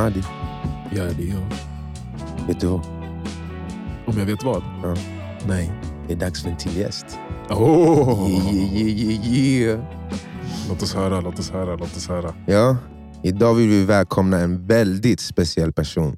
[0.00, 0.22] Madi,
[0.96, 2.46] Ja, det är jag.
[2.46, 2.80] vet du vad?
[4.06, 4.62] Om jag vet vad?
[4.82, 4.94] Ja.
[5.48, 5.72] Nej.
[6.06, 7.06] Det är dags för en till gäst.
[7.50, 8.30] Oh.
[8.30, 9.80] Yeah, yeah, yeah, yeah.
[10.68, 12.34] Låt oss höra, låt oss höra, låt oss höra.
[12.46, 12.76] Ja,
[13.22, 16.16] idag vill vi välkomna en väldigt speciell person.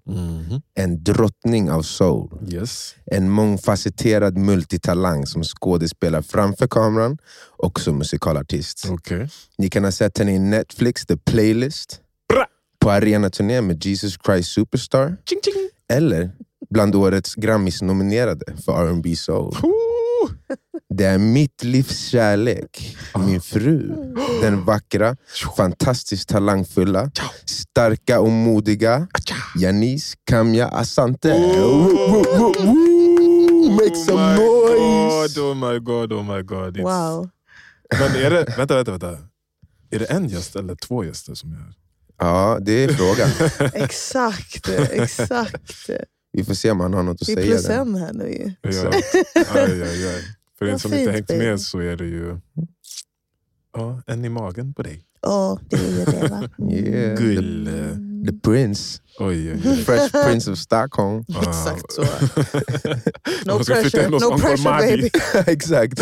[0.74, 2.30] En drottning av soul.
[2.48, 2.94] Yes.
[3.06, 7.18] En mångfacetterad multitalang som skådespelar framför kameran
[7.58, 8.86] och som musikalartist.
[8.90, 9.28] Okej.
[9.58, 11.98] Ni kan ha sett henne i Netflix The Playlist.
[12.82, 15.68] På arenaturné med Jesus Christ Superstar Ching, ching.
[15.88, 16.30] eller
[16.70, 19.54] bland årets Grammis-nominerade för R&B soul.
[19.62, 20.30] Oh.
[20.94, 23.94] Det är mitt livs kärlek, min fru.
[24.40, 25.16] Den vackra,
[25.56, 27.10] fantastiskt talangfulla,
[27.44, 29.08] starka och modiga
[29.56, 31.28] Janice Kamya Asante.
[33.70, 35.34] Make some my noise!
[35.34, 36.76] God, oh my god, oh my god.
[36.76, 37.30] Wow.
[37.98, 39.18] Men är det, vänta, vänta, vänta.
[39.90, 41.74] Är det en gäst eller två gäster som är här?
[42.18, 43.28] Ja, det är frågan.
[43.74, 45.90] Exakt, exakt.
[46.32, 47.46] Vi får se om han har något att Vi är säga.
[47.46, 47.78] plus där.
[47.80, 48.52] en här nu ju.
[48.62, 48.90] Ja.
[49.54, 50.22] Aj, aj, aj.
[50.58, 51.44] För Vad som inte hängt baby.
[51.46, 52.38] med så är det ju
[53.76, 55.02] ja, en i magen på dig.
[55.22, 56.48] Ja, det är ju det va?
[56.72, 57.18] Yeah.
[57.18, 57.68] Gull.
[58.26, 59.00] The Prince.
[59.18, 59.84] Oj, oj, The oj.
[59.84, 61.24] Fresh Prince of Stockholm.
[61.42, 62.02] Exakt så.
[63.46, 65.10] No pressure, no pressure baby.
[65.52, 65.98] Exakt.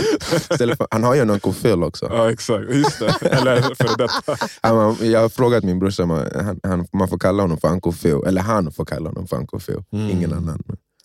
[0.59, 2.07] För, han har ju en Uncle Phil också.
[2.11, 2.71] Ja, exakt.
[2.75, 3.29] Just det.
[3.29, 4.37] Eller före detta.
[4.69, 7.93] Han, jag har frågat min brorsa, man, han, han, man får kalla honom för Uncle
[7.93, 8.19] Phil.
[8.27, 9.83] Eller han får kalla honom för Uncle Phil.
[9.93, 10.11] Mm.
[10.11, 10.63] Ingen annan.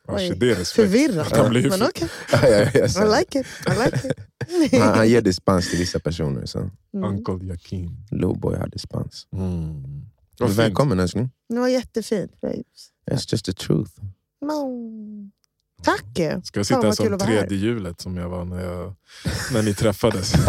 [0.07, 0.33] Ja, Oj.
[0.37, 0.91] det är respekt.
[1.15, 1.25] Men
[1.71, 3.03] för- okej, Ja, ja, ja, så.
[3.03, 3.45] I like it.
[3.67, 4.07] I like
[4.73, 4.81] it.
[4.81, 6.45] han, han ger dispens till vissa personer.
[6.45, 6.59] Så.
[6.59, 7.03] Mm.
[7.09, 7.89] Uncle Jakim.
[8.11, 9.27] Lowboy har dispens.
[9.33, 9.83] Mm.
[10.39, 10.59] Vad fint.
[10.59, 11.29] Välkommen älskling.
[11.49, 12.89] Det var jättefint babes.
[13.11, 13.91] It's just the truth.
[14.41, 15.31] Mm.
[15.83, 16.05] Tack!
[16.43, 18.95] Ska jag Fan, sitta kul som tredje hjulet som jag var när, jag,
[19.53, 20.33] när ni träffades?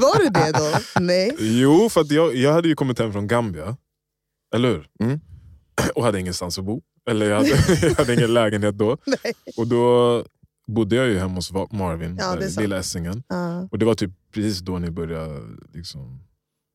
[0.00, 1.00] Var du det då?
[1.00, 1.36] Nej.
[1.38, 3.76] jo, för att jag, jag hade ju kommit hem från Gambia.
[4.54, 4.88] Eller hur?
[5.00, 5.20] Mm.
[5.94, 6.82] Och hade ingenstans att bo.
[7.10, 7.48] Eller jag hade,
[7.82, 8.96] jag hade ingen lägenhet då.
[9.06, 9.32] Nej.
[9.56, 10.24] Och då
[10.66, 13.22] bodde jag ju hemma hos Marvin, Ja, där lilla Essingen.
[13.28, 13.68] Ja.
[13.70, 15.40] Och det var typ precis då ni började
[15.72, 16.20] liksom,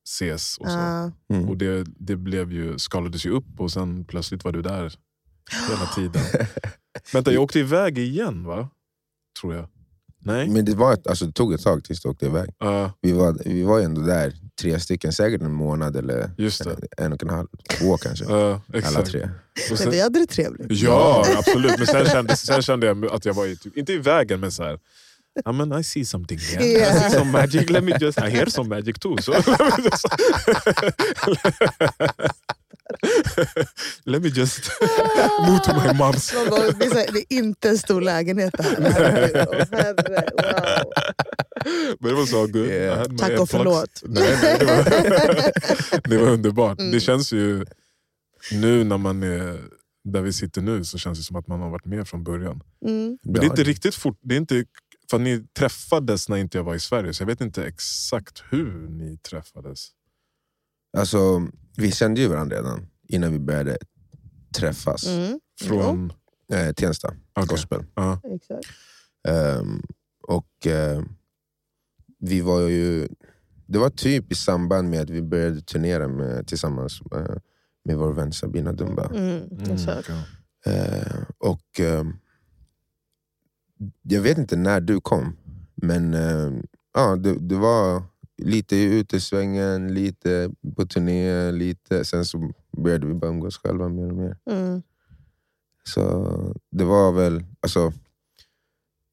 [0.07, 0.57] ses.
[0.57, 0.77] Och så.
[1.33, 1.49] Mm.
[1.49, 4.93] Och det, det blev ju, skalades ju upp och sen plötsligt var du där
[5.69, 6.23] hela tiden.
[7.13, 8.69] Vänta, jag åkte iväg igen va?
[9.41, 9.67] Tror jag.
[10.19, 10.49] Nej?
[10.49, 12.49] Men det, var ett, alltså, det tog ett tag tills du åkte iväg.
[12.59, 16.77] Ja, Vi var, vi var ändå där, tre stycken, säkert en månad eller just det.
[16.97, 17.47] en och en halv,
[17.79, 18.25] två kanske.
[18.25, 19.21] Ja, Alla tre.
[19.23, 19.29] Och
[19.69, 20.81] Men sen, vi hade det trevligt.
[20.81, 21.77] ja, absolut.
[21.77, 24.51] Men sen kände, sen kände jag att jag var i, typ, inte i vägen, men
[24.51, 24.79] så här.
[25.45, 26.59] I, mean, I see something here.
[26.63, 27.09] I Yeah.
[27.09, 27.69] see some magic.
[27.69, 29.15] Let me just, I hear some magic too.
[29.21, 29.31] So,
[34.05, 34.69] let me just
[35.47, 36.33] move to my mom's.
[36.49, 39.33] Bara, Det är, så här, det är inte en stor lägenhet det här.
[39.33, 40.85] Wow.
[41.99, 42.55] Men det var så good.
[42.67, 43.13] Yeah.
[43.13, 44.01] I Tack och förlåt.
[44.03, 44.83] Nej, nej, det, var,
[46.09, 46.79] det var underbart.
[46.79, 46.91] Mm.
[46.91, 47.65] Det känns ju,
[48.51, 49.59] nu när man är
[50.03, 52.61] där vi sitter nu så känns det som att man har varit med från början.
[52.85, 53.17] Mm.
[53.23, 54.19] Men det är inte riktigt fort.
[54.21, 54.65] Det är inte,
[55.09, 58.89] för ni träffades när inte jag var i Sverige, så jag vet inte exakt hur
[58.89, 59.89] ni träffades.
[60.97, 61.47] Alltså,
[61.77, 63.77] vi kände ju varandra redan innan vi började
[64.55, 65.07] träffas.
[65.07, 65.39] Mm.
[65.61, 66.13] Från...
[66.53, 67.47] Eh, Tensta, Okej.
[67.47, 67.85] gospel.
[68.35, 68.67] Exakt.
[69.27, 69.81] Ehm,
[70.27, 71.01] och eh,
[72.19, 73.07] vi var ju...
[73.65, 77.37] Det var typ i samband med att vi började turnera med, tillsammans eh,
[77.83, 79.05] med vår vän Sabina Dumba.
[79.05, 79.43] Mm.
[79.51, 79.77] Mm.
[80.65, 82.03] Eh, och eh,
[84.01, 85.37] Jag vet inte när du kom,
[85.75, 86.51] men eh,
[86.93, 88.03] ja, det, det var
[88.37, 94.09] lite i utesvängen, lite på turné, lite, sen så började vi bara umgås själva mer
[94.11, 94.37] och mer.
[94.51, 94.81] Mm.
[95.83, 97.93] Så det var väl alltså,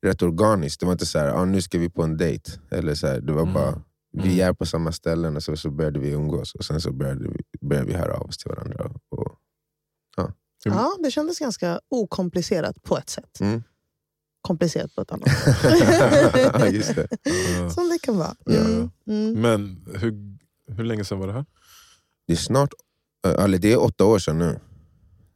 [0.06, 0.80] rätt organiskt.
[0.80, 2.50] Det var inte så här, ah, nu ska vi på en dejt.
[2.70, 3.54] Eller så här, det var Mm.
[3.54, 3.82] bara,
[4.12, 4.48] vi Mm.
[4.48, 6.54] är på samma ställen och så, så började vi umgås.
[6.54, 8.90] Och sen så började vi, började vi höra av oss till varandra.
[9.08, 9.38] Och,
[10.66, 13.40] Ja, det kändes ganska okomplicerat på ett sätt.
[13.40, 13.62] Mm.
[14.48, 15.28] Komplicerat på ett annat
[15.62, 16.72] sätt.
[16.74, 17.08] Just det.
[17.74, 18.34] Som det kan vara.
[18.44, 18.54] Ja.
[18.60, 18.90] Mm.
[19.08, 19.32] Mm.
[19.40, 20.38] Men hur,
[20.76, 21.44] hur länge sedan var det här?
[22.26, 22.70] Det är snart,
[23.26, 24.58] eh, eller det är åtta år sedan nu.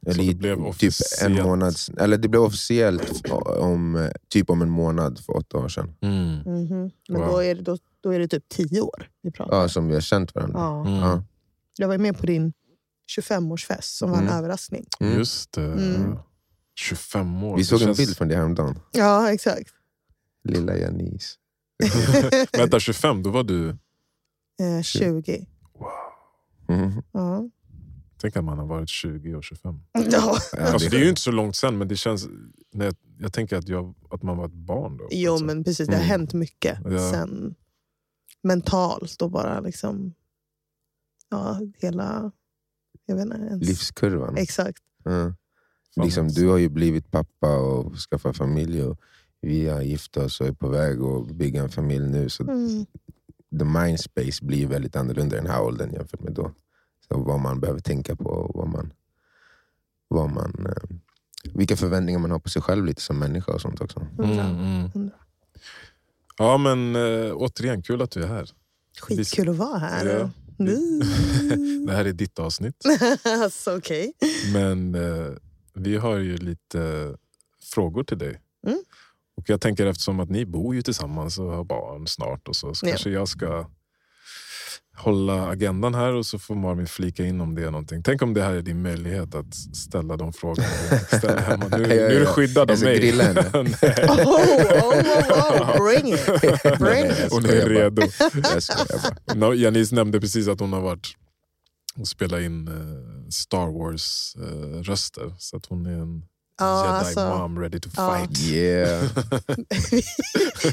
[0.07, 1.39] Eller det blev typ officiellt?
[1.39, 3.23] en månad, eller det blev officiellt
[3.61, 5.95] om, eh, typ om en månad för åtta år sedan.
[6.01, 6.37] Mm.
[6.37, 6.91] Mhm.
[7.09, 7.31] Men Wow.
[7.31, 9.57] då, är det, då, då är det typ tio år vi pratar.
[9.57, 10.59] Ja, som vi har känt varandra.
[10.59, 10.81] Ja.
[10.87, 10.95] Mm.
[11.01, 11.25] Ja.
[11.79, 12.53] Jag var med på din
[13.19, 14.39] 25-årsfest som var en Mm.
[14.39, 14.85] överraskning.
[15.01, 15.19] Mm.
[15.19, 15.63] Just det.
[16.79, 16.97] Mm.
[16.97, 17.57] 25 år.
[17.57, 18.79] Vi såg en känns- bild från det häromdagen.
[18.93, 19.71] Ja, exakt.
[20.45, 21.37] Lilla Janice.
[22.53, 23.69] Vänta, 25, då var du...
[24.61, 25.47] Eh, 20.
[26.69, 27.03] Mm.
[27.13, 27.49] Ja.
[28.21, 29.81] Tänk att man har varit 20 och 25.
[29.93, 30.37] Ja.
[30.59, 32.27] Alltså, det är ju inte så långt sen, men det känns...
[32.73, 35.09] Nej, jag, jag tänker att, jag, att man var ett barn då.
[35.11, 35.45] Jo, alltså.
[35.47, 35.89] men precis.
[35.89, 36.11] Det har Mm.
[36.11, 37.11] hänt mycket Ja.
[37.13, 37.55] sen
[38.43, 40.15] mentalt och bara liksom...
[41.31, 42.33] Ja, hela,
[43.07, 43.67] Jag vet inte ens.
[43.69, 44.37] livskurvan.
[44.37, 44.83] Exakt.
[45.05, 45.35] Ja.
[46.05, 48.83] Liksom, du har ju blivit pappa och skaffat familj.
[48.83, 48.99] Och
[49.41, 52.29] vi har gift oss och är på väg att bygga en familj nu.
[52.29, 52.87] Så Mm.
[53.59, 56.53] the mindspace blir väldigt annorlunda i den här åldern jämfört med då.
[57.09, 58.93] Så vad man behöver tänka på och vad man,
[60.09, 60.97] vad man, eh,
[61.55, 64.07] vilka förväntningar man har på sig själv lite som människa och sånt också.
[64.19, 64.39] Mm,
[64.95, 65.11] mm.
[66.39, 68.51] Ja men äh, återigen, kul att du är här.
[69.01, 70.07] Skitkul att vara här.
[70.07, 70.31] Ja.
[70.59, 71.01] Nu.
[71.87, 72.85] Det här är ditt avsnitt.
[73.25, 73.81] alltså.
[74.53, 75.33] Men eh,
[75.81, 77.15] vi har ju lite
[77.75, 78.41] frågor till dig.
[78.67, 78.79] Mm.
[79.37, 82.75] Och jag tänker eftersom att ni bor ju tillsammans och har barn snart och så,
[82.75, 82.91] så Ja.
[82.91, 83.67] kanske jag ska
[84.97, 88.03] hålla agendan här och så får Marvin flika in om det är någonting.
[88.03, 90.67] Tänk om det här är din möjlighet att ställa de frågorna
[91.07, 91.69] ställer hemma.
[91.69, 92.99] Nu, nu är du skyddad av mig.
[92.99, 93.41] grilla henne.
[94.09, 94.99] Oh, oh,
[95.31, 96.27] oh, oh, bring it.
[96.79, 98.03] Bring Hon är redo.
[99.35, 101.07] No, Janice nämnde precis att hon har varit
[101.97, 105.35] och spelat in eh, Star Wars-röster.
[105.39, 106.23] så att hon är en
[106.61, 108.27] Ja, jedi alltså, mom ready to ja.
[108.27, 108.41] fight.
[108.41, 109.09] Yeah.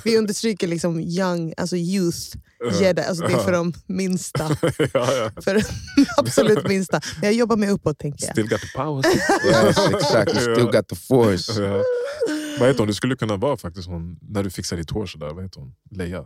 [0.04, 2.38] vi understryker liksom young, alltså youth
[2.80, 3.02] jedi.
[3.02, 4.44] Alltså det är för de minsta.
[4.94, 5.32] ja, ja.
[5.42, 5.62] För de
[6.18, 7.02] absolut minsta.
[7.22, 8.32] Men jag jobbar mig uppåt tänker jag.
[8.32, 9.06] Still got the power.
[9.46, 10.34] Yes, exakt.
[10.34, 11.62] You still got the force.
[11.64, 11.84] ja.
[12.60, 12.88] Vad heter hon?
[12.88, 15.30] Du skulle kunna vara faktiskt hon, när du fixar ditt hår sådär.
[15.34, 15.74] Vad heter hon?
[15.92, 16.26] Leia?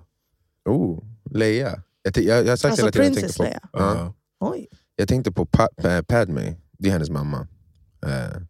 [0.65, 1.83] Oh, Leia.
[2.01, 3.59] Jag, jag, jag har sagt Alltså hela tiden jag tänkte Princess på, Leia.
[3.73, 3.95] Ja.
[3.95, 4.13] Ja.
[4.39, 4.67] Oj.
[4.99, 7.47] Jag tänkte på pa, eh, Padme, det är hennes mamma.
[8.05, 8.41] Eh,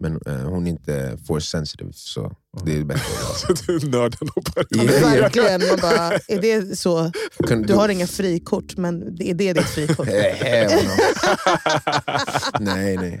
[0.00, 2.32] men eh, hon är inte force sensitive, så
[2.64, 3.02] det är bättre.
[3.36, 4.28] Så du nörden.
[4.34, 5.22] Ja, men Ja, ja.
[5.22, 5.66] verkligen.
[5.68, 7.12] Man bara, är det så?
[7.48, 10.06] Kan Du har inga frikort, men är det ditt frikort?
[12.60, 13.20] Nej, nej.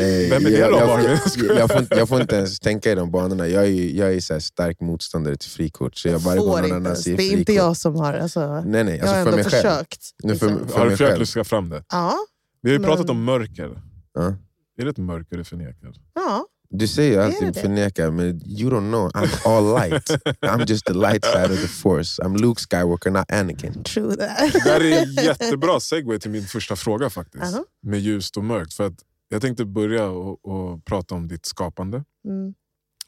[0.00, 1.02] Eh, Vem är det jag, då, jag,
[1.48, 3.48] jag, jag, får inte, jag får inte ens tänka i de banorna.
[3.48, 5.96] Jag är, jag är så här stark motståndare till frikort.
[5.96, 7.02] Så jag varje gång Får någon inte annan ens.
[7.04, 8.14] säger Det är inte jag som har...
[8.14, 8.96] Alltså, Nej, nej.
[8.98, 9.62] jag har Alltså för ändå mig själv.
[9.62, 10.00] försökt.
[10.24, 10.68] Nu för, liksom.
[10.68, 11.20] för Har du försökt själv.
[11.20, 11.84] luska fram det?
[11.92, 12.14] Ja,
[12.62, 13.82] Vi har ju Men- pratat om mörker.
[14.14, 14.34] Ja.
[14.80, 15.92] Är det ett mörker du förnekar?
[16.14, 16.44] ja.
[16.70, 19.10] Du säger ju Är alltid förnekar, men you don't know.
[19.10, 20.10] I'm all light.
[20.42, 22.22] I'm just the light side of the force.
[22.22, 23.82] I'm Luke Skywalker, not Anakin.
[23.84, 24.52] True that.
[24.52, 27.44] Det här är en jättebra segway till min första fråga faktiskt.
[27.44, 27.64] Aha.
[27.82, 28.74] Med ljust och mörkt.
[28.74, 28.94] För att
[29.28, 32.04] jag tänkte börja och, och prata om ditt skapande.
[32.24, 32.54] Mm.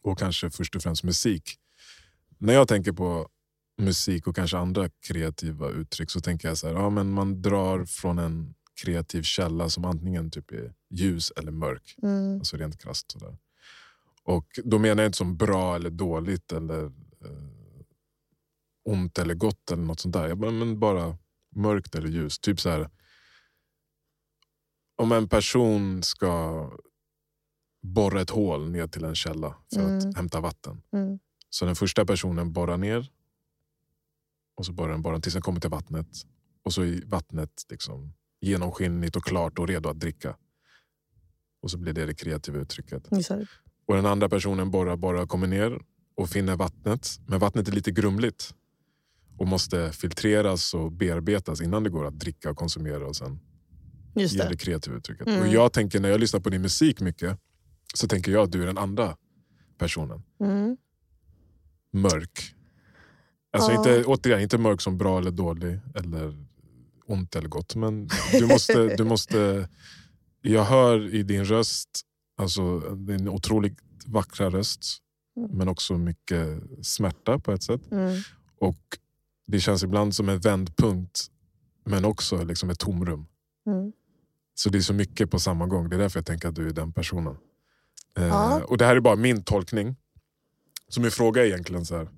[0.03, 1.57] och kanske först och främst musik.
[2.39, 3.29] När jag tänker på
[3.79, 7.85] musik och kanske andra kreativa uttryck så tänker jag så här, ja, men man drar
[7.85, 11.97] från en kreativ källa som antingen typ är ljus eller mörk.
[12.03, 12.39] Mm.
[12.39, 13.11] Alltså rent krasst.
[13.11, 13.37] Sådär.
[14.25, 16.85] Och då menar jag inte som bra eller dåligt eller
[17.25, 17.83] eh,
[18.85, 20.29] ont eller gott eller något sånt där.
[20.29, 21.19] Jag bara, men bara
[21.57, 22.43] mörkt eller ljust.
[22.43, 22.91] Typ så här.
[25.01, 26.71] Om en person ska
[27.83, 29.99] borra ett hål ner till en källa för Mm.
[29.99, 30.83] att hämta vatten.
[30.93, 31.19] Mm.
[31.51, 33.11] Så den första personen borrar ner
[34.57, 36.07] och så borrar den borrar tills den kommer till vattnet.
[36.65, 40.37] Och så är vattnet liksom genomskinligt och klart och redo att dricka.
[41.63, 43.11] Och så blir det det kreativa uttrycket.
[43.11, 43.47] Det.
[43.87, 45.81] Och den andra personen borrar, borrar, kommer ner
[46.15, 47.09] och finner vattnet.
[47.27, 48.55] Men vattnet är lite grumligt
[49.39, 53.41] och måste filtreras och bearbetas innan det går att dricka och konsumera och sen
[54.15, 54.49] Just ge det.
[54.49, 55.27] det kreativa uttrycket.
[55.27, 55.41] Mm.
[55.41, 57.39] Och jag tänker när jag lyssnar på din musik mycket
[57.95, 59.17] så tänker jag att du är den andra
[59.79, 60.23] personen.
[60.41, 60.77] Mm.
[61.93, 62.55] Mörk.
[63.53, 63.79] Alltså Ja.
[63.79, 66.47] inte, återigen, inte mörk som bra eller dålig eller
[67.07, 67.75] ont eller gott.
[67.75, 69.69] Men du måste, du måste
[70.43, 71.89] jag hör i din röst,
[72.37, 74.85] alltså din otroligt vackra röst
[75.37, 75.51] Mm.
[75.59, 77.91] men också mycket smärta på ett sätt.
[77.91, 78.21] Mm.
[78.59, 78.79] Och
[79.47, 81.27] Det känns ibland som en vändpunkt
[81.85, 83.27] men också liksom ett tomrum.
[83.67, 83.93] Mm.
[84.55, 85.89] Så det är så mycket på samma gång.
[85.89, 87.37] Det är därför jag tänker att du är den personen.
[88.19, 89.97] Eh, och Det här är bara min tolkning.
[90.89, 92.09] Så min fråga är egentligen så här.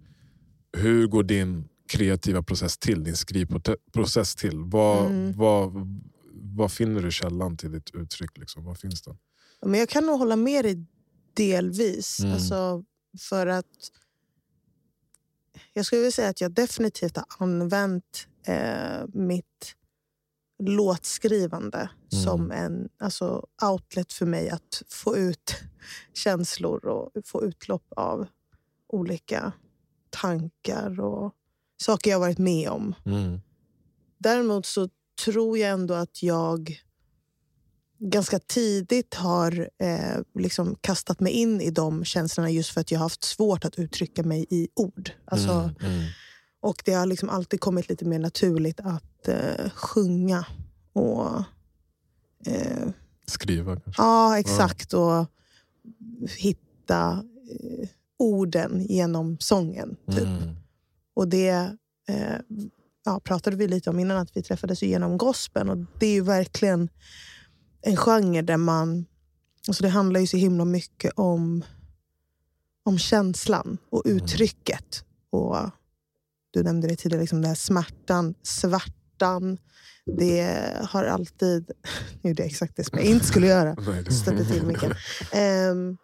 [0.77, 3.05] Hur går din kreativa process till?
[3.05, 4.59] Din skrivprocess till?
[4.65, 5.33] Vad, Mm.
[5.37, 5.73] vad,
[6.35, 8.39] vad finner du källan till ditt uttryck?
[8.39, 8.65] Liksom?
[8.65, 9.17] Vad finns det?
[9.67, 10.87] Men jag kan nog hålla med dig
[11.35, 12.21] delvis.
[12.21, 12.33] Mm.
[12.33, 12.85] Alltså,
[13.21, 13.67] för att
[15.73, 19.75] jag skulle vilja säga att jag definitivt har använt eh, mitt
[20.69, 22.25] låtskrivande Mm.
[22.25, 25.55] som en alltså, outlet för mig att få ut
[26.15, 28.27] känslor och få utlopp av
[28.89, 29.53] olika
[30.11, 31.33] tankar och
[31.83, 32.95] saker jag varit med om.
[34.19, 34.89] Däremot så
[35.25, 36.81] tror jag ändå att jag
[37.99, 42.99] ganska tidigt har eh, liksom kastat mig in i de känslorna just för att jag
[42.99, 45.11] har haft svårt att uttrycka mig i ord.
[45.25, 46.03] Alltså, Mm, mm.
[46.63, 50.47] Och det har liksom alltid kommit lite mer naturligt att eh, sjunga.
[50.93, 51.29] Och,
[52.47, 52.89] eh,
[53.27, 54.03] Skriva kanske?
[54.03, 54.93] ja, exakt.
[54.95, 55.27] Och
[56.39, 57.89] hitta eh,
[58.19, 59.97] orden genom sången.
[60.11, 60.19] Typ.
[60.27, 60.57] Mm.
[61.15, 61.77] Och det
[62.09, 62.37] eh,
[63.05, 65.71] ja, pratade vi lite om innan, att vi träffades genom gospeln.
[65.71, 66.89] Och det är ju verkligen
[67.83, 69.07] en genre där man...
[69.69, 71.65] Alltså det handlar ju så himla mycket om,
[72.85, 74.17] om känslan och Mm.
[74.17, 75.05] uttrycket.
[75.31, 75.57] Och
[76.53, 79.59] Du nämnde det tidigare, liksom den här smärtan, svartan.
[80.19, 81.71] Det har alltid...
[82.23, 83.77] Nu gjorde jag exakt det som jag inte skulle göra.
[84.11, 84.95] Stötte till micken.
[85.33, 85.97] Ehm,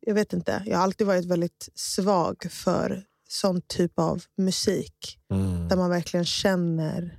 [0.00, 0.62] jag vet inte.
[0.66, 5.18] Jag har alltid varit väldigt svag för sån typ av musik.
[5.30, 5.68] mm.
[5.68, 7.18] Där man verkligen känner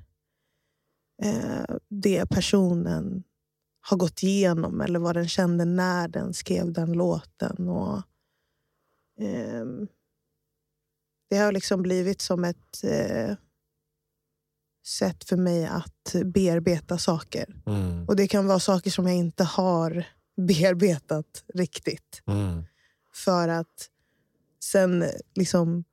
[1.24, 3.24] eh, det personen
[3.82, 7.70] har gått igenom eller vad den kände när den skrev den låten.
[7.70, 8.02] Och,
[9.22, 9.88] ehm,
[11.30, 13.36] det har liksom blivit som ett eh,
[14.86, 17.56] sätt för mig att bearbeta saker.
[17.66, 18.06] Mm.
[18.08, 20.08] Och det kan vara saker som jag inte har
[20.48, 22.22] bearbetat riktigt.
[22.28, 22.64] Mm.
[23.14, 23.90] För att
[24.64, 25.06] sen
[25.36, 25.84] liksom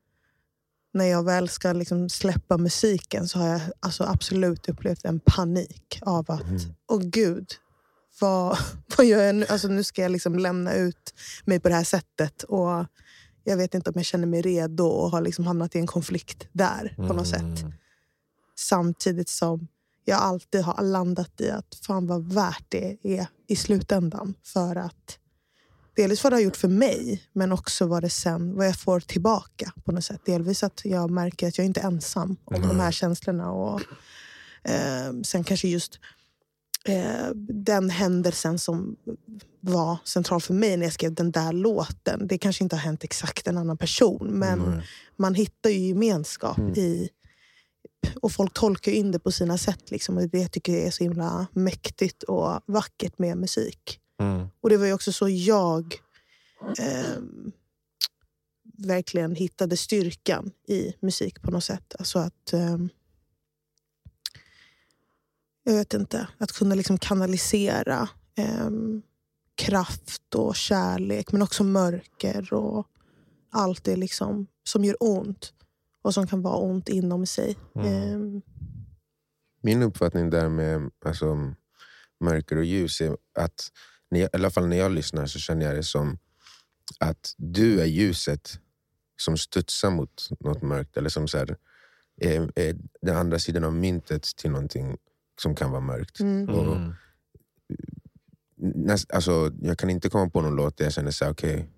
[0.92, 5.98] när jag väl ska liksom släppa musiken så har jag alltså absolut upplevt en panik
[6.02, 6.60] av att, Mm.
[6.88, 7.48] åh gud,
[8.20, 8.58] vad,
[8.96, 9.46] vad gör jag nu?
[9.48, 11.14] Alltså nu ska jag liksom lämna ut
[11.44, 12.42] mig på det här sättet.
[12.42, 12.86] Och
[13.44, 16.48] jag vet inte om jag känner mig redo och har liksom hamnat i en konflikt
[16.52, 17.60] där på något sätt.
[17.60, 17.72] Mm.
[18.56, 19.68] Samtidigt som
[20.04, 24.34] jag alltid har landat i att fan vad värt det är i slutändan.
[24.42, 25.18] För att
[25.96, 29.00] Dels vad det har gjort för mig, men också vad det sen vad jag får
[29.00, 29.72] tillbaka.
[29.84, 30.20] på något sätt.
[30.24, 33.50] Delvis att jag märker att jag inte är ensam om de här känslorna.
[33.50, 33.80] Och,
[34.62, 35.98] eh, sen kanske just
[36.84, 38.96] eh, den händelsen som
[39.64, 42.26] var central för mig när jag skrev den där låten.
[42.26, 44.87] Det kanske inte har hänt exakt en annan person, men Nej.
[45.16, 46.75] man hittar ju gemenskap Mm.
[46.75, 47.11] i...
[48.23, 49.90] Och folk tolkar in det på sina sätt.
[49.90, 50.16] Liksom.
[50.16, 54.00] Och det tycker jag är så himla mäktigt och vackert med musik.
[54.21, 54.47] Mm.
[54.61, 55.94] Och det var ju också så jag
[56.78, 57.52] ehm,
[58.78, 61.94] verkligen hittade styrkan i musik på något sätt.
[61.99, 62.52] Alltså att...
[62.52, 62.88] ehm,
[65.64, 66.28] jag vet inte.
[66.38, 69.02] Att kunna liksom kanalisera ehm,
[69.54, 72.88] kraft och kärlek men också mörker och
[73.50, 75.52] allt det liksom som gör ont
[76.02, 77.56] och som kan vara ont inom sig.
[77.75, 77.87] Mm.
[77.88, 78.42] Ehm,
[79.62, 81.54] Min uppfattning där med alltså,
[82.20, 83.68] mörker och ljus är att,
[84.11, 86.18] när jag, i alla fall när jag lyssnar så känner jag det som
[87.00, 88.61] att du är ljuset
[89.16, 90.96] som studsar mot något mörkt.
[90.96, 91.56] Eller som så här,
[92.20, 94.96] är, är den andra sidan av myntet till någonting
[95.42, 96.20] som kan vara mörkt.
[96.20, 96.49] mm.
[96.49, 96.94] Och, Mm.
[98.64, 101.68] Näst, alltså, jag kan inte komma på någon låt där jag känner så här, okej,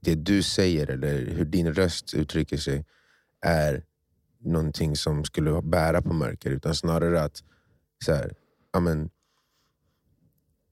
[0.00, 2.84] det du säger eller hur din röst uttrycker sig
[3.40, 3.84] är
[4.40, 6.50] någonting som skulle bära på mörker.
[6.50, 7.42] Utan snarare att
[8.04, 8.34] så här,
[8.72, 9.02] ja, men,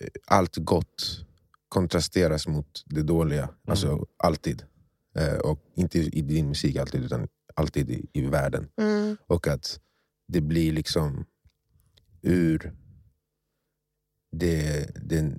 [0.00, 1.26] eh, allt gott
[1.68, 3.48] kontrasteras mot det dåliga.
[3.66, 4.64] Alltså alltid.
[5.14, 8.68] Eh, och inte i din musik alltid, utan alltid i, i världen.
[8.76, 9.16] Mm.
[9.26, 9.80] Och att
[10.28, 11.24] det blir liksom
[12.22, 12.72] ur
[14.32, 15.38] det, det,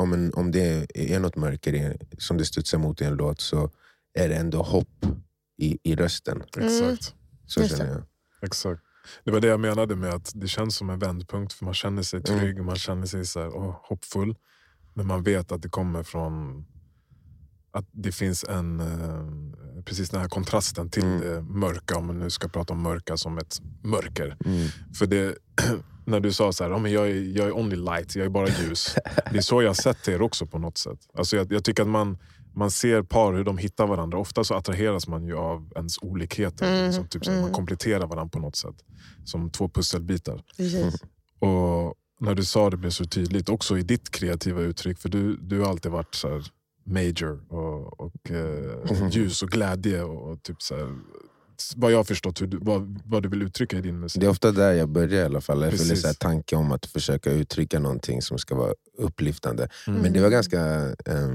[0.00, 3.70] om, en, om det är något mörker som det studsar mot i en låt så
[4.14, 5.06] är det ändå hopp
[5.58, 6.42] i, i rösten.
[6.56, 7.14] Exakt.
[7.46, 8.02] Så känner jag.
[8.42, 8.82] Exakt.
[9.24, 11.52] Det var det jag menade med att det känns som en vändpunkt.
[11.52, 12.40] För Man känner sig Mm.
[12.40, 14.36] trygg, man känner sig så här, åh, hoppfull.
[14.94, 16.64] Men man vet att det kommer från
[17.72, 21.20] att det finns en eh, precis den här kontrasten till Mm.
[21.20, 21.96] det mörka.
[21.96, 24.36] Om man nu ska prata om mörka som ett mörker.
[24.44, 24.68] Mm.
[24.98, 25.36] För det,
[26.04, 28.30] när du sa så här, "Ja, men jag, är, jag är only light, jag är
[28.30, 28.94] bara ljus.
[29.32, 30.98] det är så jag har sett er också på något sätt.
[31.14, 32.18] Alltså jag, jag tycker att man,
[32.54, 34.18] man ser par hur de hittar varandra.
[34.18, 36.72] Ofta så attraheras man ju av ens olikheter.
[36.72, 37.54] Mm, Liksom, typ så här, Man mm.
[37.54, 38.76] kompletterar varandra på något sätt.
[39.24, 40.42] Som två pusselbitar.
[40.56, 40.94] Precis.
[41.38, 44.98] Och när du sa det blev så tydligt, också i ditt kreativa uttryck.
[44.98, 46.42] För du, du har alltid varit så här
[46.86, 49.08] major och, och eh, Mhm.
[49.10, 50.02] ljus och glädje.
[50.02, 50.88] Och, typ så här,
[51.76, 54.20] vad jag har förstått hur du, vad, vad du vill uttrycka i din musik.
[54.20, 55.62] Det är ofta där jag börjar i alla fall.
[55.62, 56.00] Jag Precis.
[56.00, 59.68] så här, tanke om att försöka uttrycka någonting som ska vara upplyftande.
[59.86, 60.02] Mm.
[60.02, 60.60] Men det var ganska
[61.06, 61.28] eh,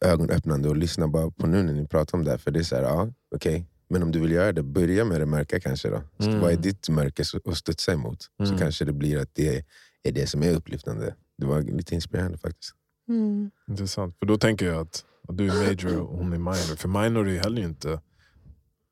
[0.00, 2.30] ögonöppnande att lyssna bara på nu när ni pratar om det.
[2.30, 2.38] här.
[2.38, 3.66] För det är så här, ja, okej.
[3.88, 5.88] Men om du vill göra det, börja med det mörka kanske.
[5.88, 6.02] då.
[6.26, 6.40] Mm.
[6.40, 8.18] Vad är ditt mörker att studsa emot?
[8.38, 8.52] Mm.
[8.52, 9.64] Så kanske det blir att det
[10.02, 11.14] är det som är upplyftande.
[11.38, 12.74] Det var lite inspirerande faktiskt.
[13.08, 13.50] Mm.
[13.68, 14.16] Intressant.
[14.18, 16.76] För då tänker jag att, att du är major och hon är minor.
[16.76, 18.00] För minor är heller inte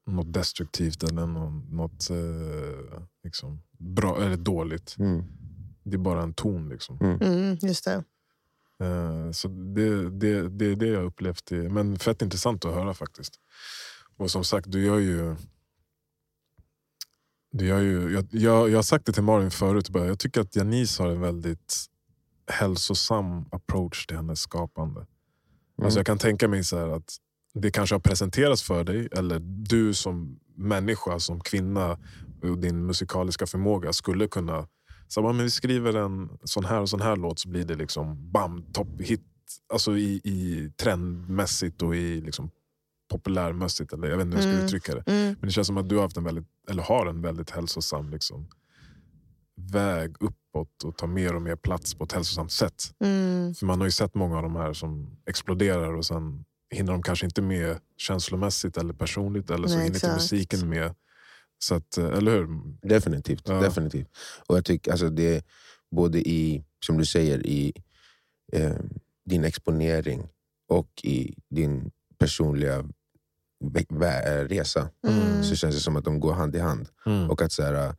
[0.07, 4.97] något destruktivt eller något, något eh, liksom, bra eller dåligt.
[4.99, 5.25] Mm.
[5.83, 6.69] Det är bara en ton.
[6.69, 6.99] Liksom.
[7.01, 8.05] Mm, just det.
[8.81, 11.47] Eh, så det, det, det är det jag upplevt.
[11.47, 11.69] Det.
[11.69, 13.41] Men fett intressant att höra faktiskt.
[14.17, 15.37] Och som sagt, du gör ju...
[17.53, 20.41] Du gör ju jag, jag, jag har sagt det till Malin förut, bara, jag tycker
[20.41, 21.87] att Janice har en väldigt
[22.47, 25.07] hälsosam approach till hennes skapande.
[25.83, 27.17] Alltså jag kan tänka mig så här att
[27.61, 31.99] det kanske har presenterats för dig, eller du som människa, som kvinna
[32.43, 34.69] och din musikaliska förmåga skulle kunna
[35.09, 38.31] Så men vi skriver en sån här och sån här låt så blir det liksom
[38.33, 39.23] bam, top hit.
[39.73, 42.51] Alltså i, i trendmässigt och i liksom
[43.11, 43.93] populärmässigt.
[43.93, 44.67] Eller jag vet inte hur jag ska Mm.
[44.67, 45.11] uttrycka det.
[45.13, 45.37] Mm.
[45.41, 48.11] Men det känns som att du har, haft en väldigt, eller har en väldigt hälsosam
[48.11, 48.49] liksom,
[49.57, 52.93] väg uppåt och tar mer och mer plats på ett hälsosamt sätt.
[53.05, 53.55] Mm.
[53.55, 57.03] För man har ju sett många av de här som exploderar och sen hinner de
[57.03, 60.15] kanske inte med känslomässigt eller personligt eller så Nej, hinner inte exakt.
[60.15, 60.95] musiken med.
[61.59, 62.49] Så att, eh, eller hur?
[62.89, 63.49] Definitivt.
[63.49, 63.61] Ja.
[63.61, 64.09] definitivt.
[64.47, 65.43] Och jag tycker alltså det är
[65.91, 67.73] både i, som du säger, i
[68.53, 68.77] eh,
[69.25, 70.29] din exponering
[70.69, 72.85] och i din personliga
[74.49, 74.89] resa.
[75.07, 75.43] Mm.
[75.43, 76.89] Så känns det som att de går hand i hand.
[77.07, 77.31] Mm.
[77.31, 77.95] Och att så här,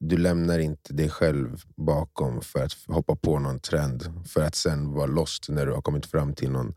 [0.00, 4.92] du lämnar inte dig själv bakom för att hoppa på någon trend för att sen
[4.92, 6.74] vara lost när du har kommit fram till någon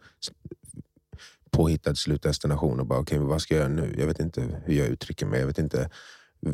[1.51, 3.95] påhittad slutdestination och bara men vad ska jag göra nu?
[3.97, 5.39] Jag vet inte hur jag uttrycker mig.
[5.39, 5.89] Jag vet inte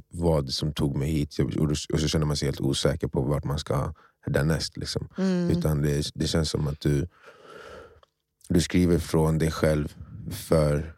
[0.10, 1.38] vad som tog mig hit.
[1.92, 3.94] Och så känner man sig helt osäker på vart man ska
[4.26, 4.78] därnäst.
[4.78, 5.10] Liksom.
[5.18, 5.50] Mm.
[5.50, 7.08] Utan det, det känns som att du,
[8.50, 9.96] du skriver från dig själv
[10.32, 10.96] för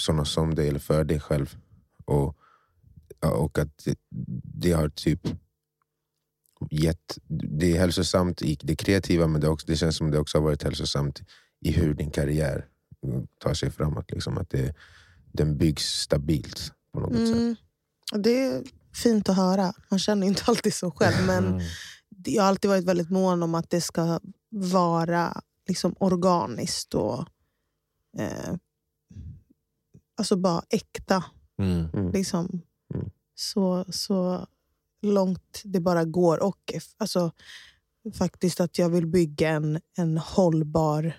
[0.00, 1.56] sådana som dig, eller för dig själv.
[2.04, 2.36] Och,
[3.20, 3.98] och att det,
[4.42, 5.20] det har typ
[6.70, 7.18] gett...
[7.58, 10.42] Det är hälsosamt i det kreativa men det, också, det känns som det också har
[10.42, 11.22] varit hälsosamt
[11.64, 12.66] i hur din karriär
[13.38, 14.10] tar sig framåt.
[14.10, 14.38] Liksom.
[14.38, 14.74] Att det,
[15.32, 17.36] den byggs stabilt på något sätt.
[17.36, 17.56] Mm.
[18.12, 18.62] Och Det är
[18.94, 19.72] fint att höra.
[19.90, 21.26] Man känner inte alltid så själv.
[21.26, 21.60] Men Mm.
[22.24, 27.28] jag har alltid varit väldigt mån om att det ska vara liksom organiskt och
[28.18, 28.54] eh,
[30.16, 31.24] alltså bara äkta.
[31.58, 31.86] Mm.
[31.94, 32.12] Mm.
[32.12, 32.62] Liksom.
[32.94, 33.10] Mm.
[33.34, 34.46] Så, så
[35.02, 36.42] långt det bara går.
[36.42, 37.32] Och eff- alltså,
[38.14, 41.12] faktiskt att jag vill bygga en, en hållbar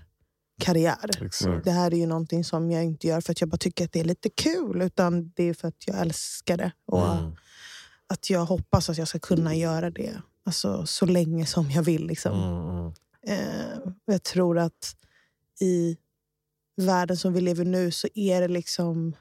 [0.60, 1.10] karriär.
[1.26, 1.64] Exakt.
[1.66, 3.92] Det här är ju någonting som jag inte gör för att jag bara tycker att
[3.92, 4.82] det är lite kul.
[4.82, 6.72] Utan det är för att jag älskar det.
[6.86, 7.32] Och Mm.
[8.08, 12.06] att jag hoppas att jag ska kunna göra det alltså, så länge som jag vill.
[12.08, 12.34] Liksom.
[12.44, 12.70] Mm.
[12.70, 12.94] Mm.
[13.28, 14.96] Eh, jag tror att
[15.62, 15.98] i
[16.78, 19.16] världen som vi lever nu så är det liksom...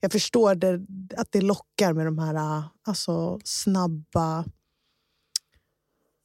[0.00, 0.80] Jag förstår det,
[1.16, 4.44] att det lockar med de här alltså, snabba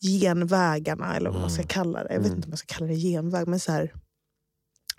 [0.01, 1.67] genvägarna, eller vad man ska Mm.
[1.67, 2.13] kalla det.
[2.13, 2.35] Jag vet Mm.
[2.37, 3.93] inte om man ska kalla det genväg, men så här,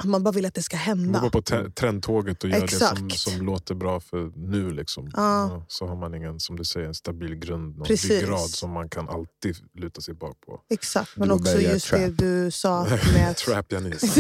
[0.05, 1.21] man bara vill att det ska Man hända.
[1.21, 3.19] går på trendtåget och gör det som, Exakt.
[3.21, 4.71] som låter bra för nu.
[4.71, 5.11] Liksom.
[5.17, 5.49] Ja.
[5.51, 8.89] Ja, Så har man ingen som du säger, en stabil grund, någon ryggrad som man
[8.89, 10.61] kan alltid luta sig bak på.
[10.71, 12.19] Exakt, men också just det trap.
[12.19, 13.37] du sa med att...
[13.37, 14.01] Trap Janis.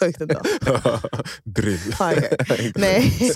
[0.00, 0.40] Sjukt ändå.
[1.44, 1.80] Drill.
[2.74, 3.32] Nej.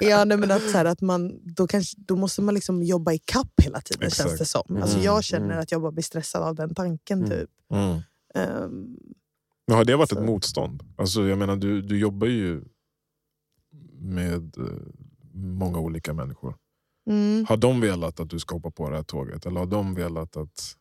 [0.00, 3.12] ja, nej, men att, så här, att man, då, kanske, då måste man liksom jobba
[3.12, 4.28] i kapp hela tiden Exakt.
[4.28, 4.76] känns det som.
[4.82, 5.58] Alltså, Mm, jag känner mm.
[5.58, 7.18] att jag bara blir stressad av den tanken.
[7.18, 7.30] Mm.
[7.30, 7.50] Typ.
[7.72, 8.00] Mm.
[8.34, 8.96] Ehm,
[9.68, 10.18] Men har det varit Så.
[10.18, 10.82] ett motstånd?
[10.96, 12.62] Alltså, jag menar, du, du jobbar ju
[14.00, 14.64] med eh,
[15.34, 16.56] många olika människor.
[17.10, 19.46] mm, Har de velat att du ska hoppa på det här tåget?
[19.46, 20.74] Eller har de velat att...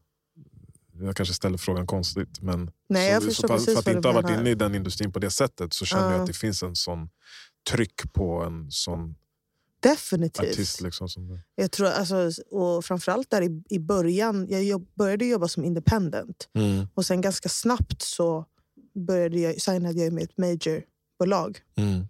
[1.02, 4.08] Jag kanske ställer frågan konstigt, men nej, jag så, förstår så, för, för att inte
[4.08, 6.22] ha varit inne i den industrin på det sättet så känner jag Ja.
[6.22, 7.10] att det finns en sån
[7.70, 9.16] tryck på en sån
[9.80, 10.52] Definitivt.
[10.52, 10.82] artist.
[10.82, 11.40] Liksom, som.
[11.56, 16.50] Jag tror, alltså, och framförallt där i, i början, jag jobb, började jobba som independent.
[16.94, 18.46] Och sen ganska snabbt så
[18.98, 21.60] började jag, signade jag med ett majorbolag.
[21.76, 22.08] Mm.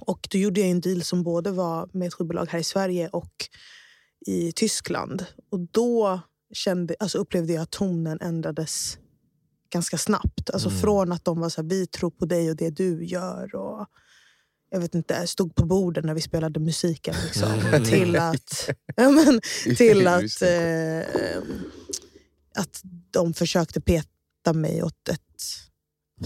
[0.00, 3.08] Och då gjorde jag en deal som både var med ett skivbolag här i Sverige
[3.08, 3.48] och
[4.26, 5.26] i Tyskland.
[5.50, 6.20] Och då
[6.52, 8.98] kände, alltså upplevde jag att tonen ändrades
[9.72, 10.50] ganska snabbt.
[10.50, 10.80] Alltså Mm.
[10.80, 13.54] Från att de var så här, vi tror på dig och det du gör.
[13.54, 13.86] Och
[14.70, 17.14] jag vet inte, stod på borden när vi spelade musiken.
[17.24, 17.84] Liksom, Mm.
[17.84, 19.40] Till att, ja, men,
[19.76, 21.38] till att, eh,
[22.54, 25.33] att de försökte peta mig åt ett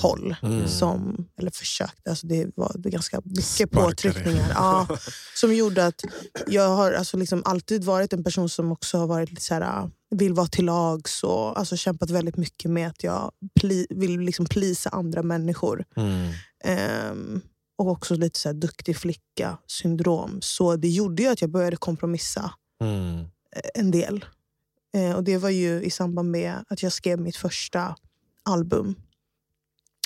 [0.00, 0.36] håll.
[0.42, 0.68] Mm.
[0.68, 3.86] Som, eller försökte, alltså det var ganska mycket Sparkade.
[3.86, 4.50] påtryckningar.
[4.54, 4.86] Ja,
[5.34, 6.00] som gjorde att
[6.46, 9.90] jag har alltså liksom alltid varit en person som också har varit lite så här,
[10.10, 14.46] vill vara till lags och alltså kämpat väldigt mycket med att jag pli, vill liksom
[14.46, 15.84] plisa andra människor.
[15.96, 16.32] Mm.
[16.64, 17.40] Ehm,
[17.78, 20.38] och också lite så här duktig flicka-syndrom.
[20.42, 23.24] Så det gjorde ju att jag började kompromissa Mm.
[23.74, 24.24] en del.
[24.94, 27.96] Eh, och Det var ju i samband med att jag skrev mitt första
[28.42, 28.94] album.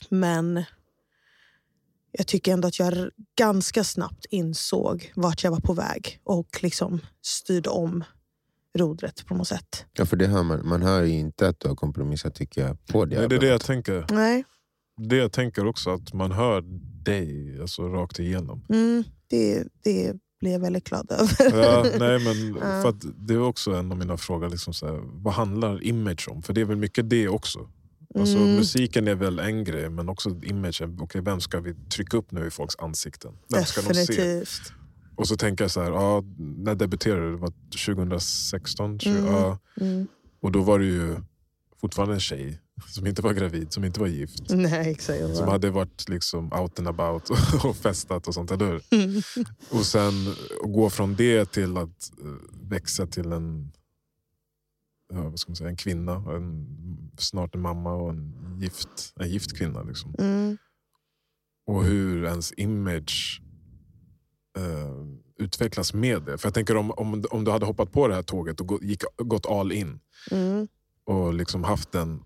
[0.09, 0.65] Men
[2.13, 7.01] jag tycker ändå att jag ganska snabbt insåg vart jag var på väg och liksom
[7.23, 8.05] styrde om
[8.79, 9.85] rodret på något sätt.
[9.93, 12.87] Ja, för det hör man, man hör ju inte att du har kompromissat tycker jag
[12.87, 14.07] på det Nej, det är det jag tänker.
[14.11, 14.45] Nej,
[15.09, 16.63] Det jag tänker också, att man hör
[17.05, 18.65] dig alltså, rakt igenom.
[18.69, 21.63] mm, det, det blir jag väldigt glad över.
[21.63, 22.83] Ja, nej, men Ja.
[22.83, 24.49] för att det är också en av mina frågor.
[24.49, 26.43] Liksom så här, vad handlar image om?
[26.43, 27.69] För det är väl mycket det också.
[28.15, 28.57] Alltså, Mm.
[28.57, 31.01] Musiken är väl en grej, men också imagen.
[31.01, 33.33] Okay, vem ska vi trycka upp nu i folks ansikten?
[33.49, 34.01] Vem ska de se?
[34.13, 34.73] Definitivt.
[35.17, 37.31] Och så tänker jag så här, ja, när debuterade du?
[37.31, 37.53] Det var
[37.87, 38.99] 2016?
[38.99, 39.25] 20, Mm.
[39.27, 39.59] ja.
[39.81, 40.07] Mm.
[40.43, 41.17] Och då var du ju
[41.81, 44.51] fortfarande en tjej som inte var gravid, som inte var gift.
[44.51, 45.37] Nej, exakt.
[45.37, 47.31] Som hade varit liksom out and about
[47.65, 48.83] och festat och sånt, eller hur?
[48.91, 49.23] Mm.
[49.71, 50.13] Och sen
[50.65, 53.73] gå från det till att eh, växa till en,
[55.13, 56.67] ja, vad ska man säga, en kvinna, en,
[57.19, 59.83] snart en mamma och en gift, en gift kvinna.
[59.83, 60.15] Liksom.
[60.19, 60.59] Mm.
[61.67, 63.43] Och hur ens image
[64.59, 66.39] eh, utvecklas med det.
[66.39, 69.03] För jag tänker om, om, om du hade hoppat på det här tåget och gick,
[69.17, 70.69] gått all in Mm.
[71.05, 72.23] och liksom haft den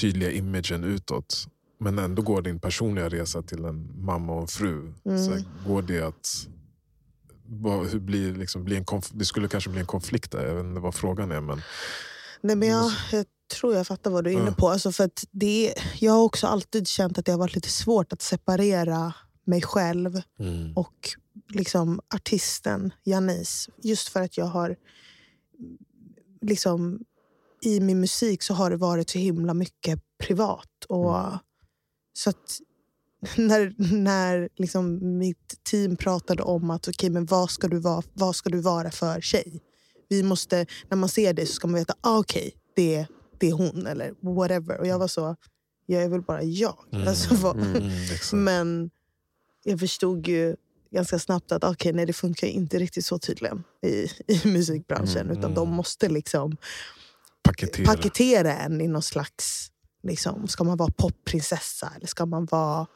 [0.00, 1.46] tydliga imagen utåt
[1.78, 4.92] men ändå går din personliga resa till en mamma och en fru.
[5.04, 5.18] Mm.
[5.18, 6.48] Så går det att...
[8.00, 10.80] Blir, liksom, blir en konf- det skulle kanske bli en konflikt där, jag vet inte
[10.80, 11.40] vad frågan är.
[11.40, 11.62] Men,
[12.40, 13.26] Nej, men jag, jag
[13.58, 14.54] tror jag fattar vad du är inne Ja.
[14.58, 14.68] på.
[14.68, 18.12] Alltså för att det, jag har också alltid känt att det har varit lite svårt
[18.12, 20.22] att separera mig själv
[20.76, 21.08] och
[21.48, 23.70] liksom artisten Janice.
[23.82, 24.76] Just för att jag har...
[26.40, 27.00] liksom
[27.62, 30.84] I min musik så har det varit så himla mycket privat.
[30.88, 31.16] Och
[32.12, 32.58] Så att
[33.36, 38.36] när, när liksom mitt team pratade om att okej, men vad, ska du vara, vad
[38.36, 39.62] ska du vara för tjej?
[40.08, 43.06] Vi måste, när man ser det så ska man veta ah, okej, det,
[43.38, 44.78] det är hon eller whatever.
[44.78, 45.36] Och jag var så,
[45.86, 46.84] jag är väl bara jag.
[46.92, 47.76] Alltså, vad,
[48.12, 48.32] exakt.
[48.32, 48.90] men
[49.64, 50.56] jag förstod ju
[50.90, 53.88] ganska snabbt att okay, nej, det funkar inte riktigt så tydligen i,
[54.26, 55.20] i musikbranschen.
[55.20, 55.54] Mm, utan mm.
[55.54, 56.56] de måste liksom
[57.42, 57.86] Paketera.
[57.86, 59.66] paketera en i någon slags...
[60.02, 62.86] Liksom, ska man vara popprinsessa eller ska man vara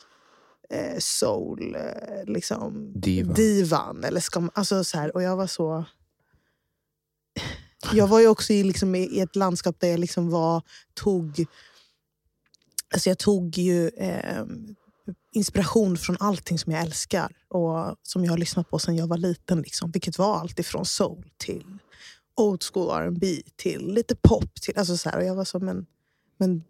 [0.70, 3.34] eh, soul eh, liksom, Diva.
[3.34, 4.04] divan?
[4.04, 5.84] Eller ska man, alltså, så här, och jag var så...
[7.92, 10.62] Jag var ju också i, liksom, i ett landskap där jag liksom var,
[10.94, 11.46] tog...
[12.94, 14.44] Alltså jag tog ju eh,
[15.32, 19.18] inspiration från allting som jag älskar och som jag har lyssnat på sedan jag var
[19.18, 19.62] liten.
[19.62, 21.78] Liksom, vilket var allt ifrån soul till
[22.36, 24.54] old school R&B till lite pop.
[24.60, 25.86] Till, alltså så här, och jag var så, men,
[26.38, 26.64] men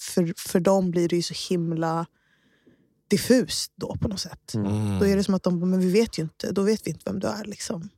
[0.00, 2.06] för, för dem blir det ju så himla
[3.12, 4.54] diffust då på något sätt.
[4.54, 4.98] Mm.
[4.98, 7.02] Då är det som att de men vi vet ju inte, då vet vi inte
[7.04, 7.44] vem du är.
[7.44, 7.88] Liksom.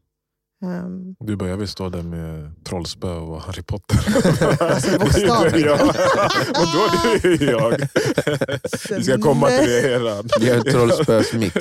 [0.65, 3.99] Ehm, Du bara, jag vill stå där med trollspö och Harry Potter.
[4.75, 5.69] Alltså, bokstavligen.
[5.69, 6.29] ja.
[6.49, 6.89] Och då
[7.23, 7.89] det är jag.
[8.97, 10.23] Vi ska komma till det.
[10.41, 11.57] Det är en trollspösmick.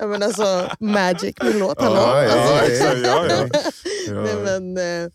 [0.00, 1.80] Ja, men alltså, Magic, min låt.
[1.80, 1.96] Hallå?
[1.96, 3.60] Ja, ja, alltså, ja, ja, ja.
[4.08, 4.22] Ja.
[4.22, 5.10] Nej, men, eh,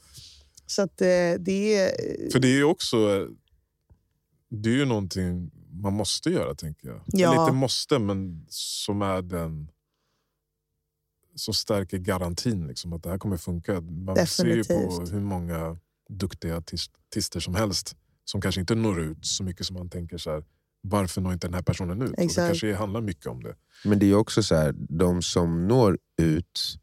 [0.68, 1.08] så att eh,
[1.40, 1.92] det är...
[2.32, 3.28] För det är ju också
[4.62, 5.52] det är ju någonting
[5.84, 7.02] man måste göra, tänker jag.
[7.06, 7.34] Ja.
[7.34, 9.70] Eller inte måste, men som är den
[11.36, 13.82] som stärker garantin liksom, att det här kommer funka.
[13.82, 15.14] Man ser ju på Definitivt.
[15.14, 15.78] hur många
[16.10, 20.18] duktiga artist- artister som helst som kanske inte når ut så mycket som man tänker
[20.18, 20.44] så här,
[20.82, 22.10] varför når inte den här personen ut?
[22.10, 22.48] Och det Exakt.
[22.48, 23.56] kanske handlar mycket om det.
[23.86, 26.78] Men det är också så här, de som når ut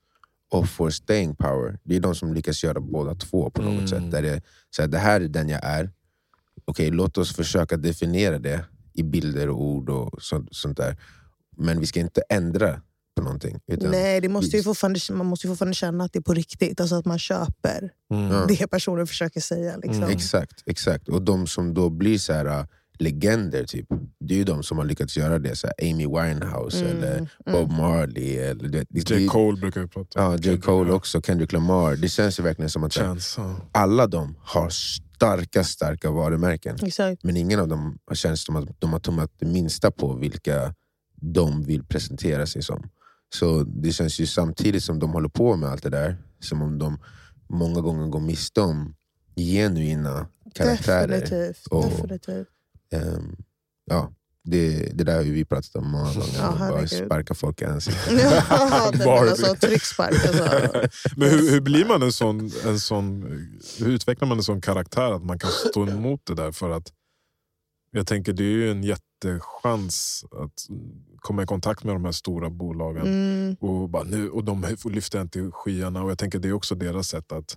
[0.50, 3.88] och får staying power, det är de som lyckas göra båda två på något Mm.
[3.88, 4.10] sätt.
[4.10, 5.90] Där det, så här, det här är den jag är.
[6.64, 10.96] Okej, låt oss försöka definiera det i bilder och ord och sånt, sånt där.
[11.56, 12.80] Men vi ska inte ändra
[13.16, 13.60] på någonting.
[13.66, 16.34] Utan, Nej, det måste ju fortfarande, man måste ju fortfarande känna att det är på
[16.34, 16.80] riktigt.
[16.80, 18.44] Alltså att man köper Ja.
[18.48, 19.76] det personen försöker säga.
[19.76, 20.02] Liksom.
[20.02, 20.10] Mm.
[20.10, 21.08] Exakt, exakt.
[21.08, 22.66] Och de som då blir så här
[23.00, 23.86] legender, typ,
[24.20, 25.56] det är ju de som har lyckats göra det.
[25.56, 27.28] Så här, Amy Winehouse Mm, eller mm.
[27.52, 28.36] Bob Marley.
[28.36, 29.16] Eller, det, det, J.
[29.18, 30.32] det- Cole brukar vi prata om.
[30.32, 30.58] Ja, J.
[30.60, 31.96] Cole också, Kendrick Lamar.
[31.96, 33.40] Det känns ju verkligen som att Chance.
[33.40, 33.56] Ja.
[33.72, 36.76] alla de har starka, starka varumärken.
[36.82, 37.24] Exakt.
[37.24, 40.74] Men ingen av dem har känns som att de har tummat det minsta på vilka
[41.20, 42.90] de vill presentera sig som.
[43.34, 46.78] Så det känns ju samtidigt som de håller på med allt det där, som om
[46.78, 46.98] de
[47.48, 48.94] många gånger går miste om
[49.36, 51.08] genuina karaktärer.
[51.20, 51.66] Definitivt.
[51.66, 52.48] och- definitivt.
[52.92, 53.36] Ehm,
[53.90, 54.12] ja,
[54.44, 56.40] det, det där har ju vi pratat om många gånger.
[56.40, 58.20] Att bara sparka folk i ansiktet.
[58.22, 60.26] Ja, alltså tryckspark.
[60.26, 61.14] Alltså.
[61.16, 63.22] Men hur, hur blir man en sån, en sån...
[63.78, 66.52] Hur utvecklar man en sån karaktär att man kan stå emot det där?
[66.52, 66.92] För att
[67.90, 70.66] jag tänker det är ju en jättechans att
[71.16, 73.06] komma i kontakt med de här stora bolagen.
[73.06, 76.02] Mm, Och, bara, nu, och de får lyfta en till skyarna.
[76.02, 77.56] Och jag tänker det är också deras sätt att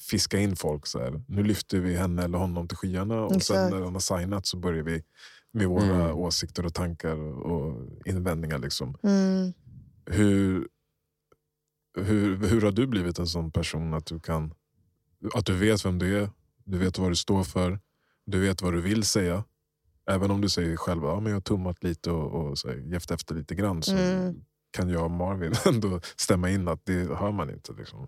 [0.00, 0.86] fiska in folk.
[0.86, 1.22] Så här.
[1.28, 3.72] Nu lyfter vi henne eller honom till skyarna och sen Exakt.
[3.74, 5.02] när de har signat så börjar vi
[5.52, 6.16] med våra Mm.
[6.16, 8.58] åsikter och tankar och invändningar.
[8.58, 8.96] Liksom.
[9.02, 9.52] mm.
[10.06, 10.68] Hur,
[11.98, 14.54] hur, hur har du blivit en sån person att du kan
[15.34, 16.30] att du vet vem du är,
[16.64, 17.80] du vet vad du står för,
[18.26, 19.44] du vet vad du vill säga.
[20.10, 22.68] Även om du säger själv att ja, men jag har tummat lite och, och så
[22.68, 24.34] här, gett efter lite grann så Mm.
[24.70, 27.72] kan jag och Marvin ändå stämma in att det hör man inte.
[27.72, 28.06] Liksom.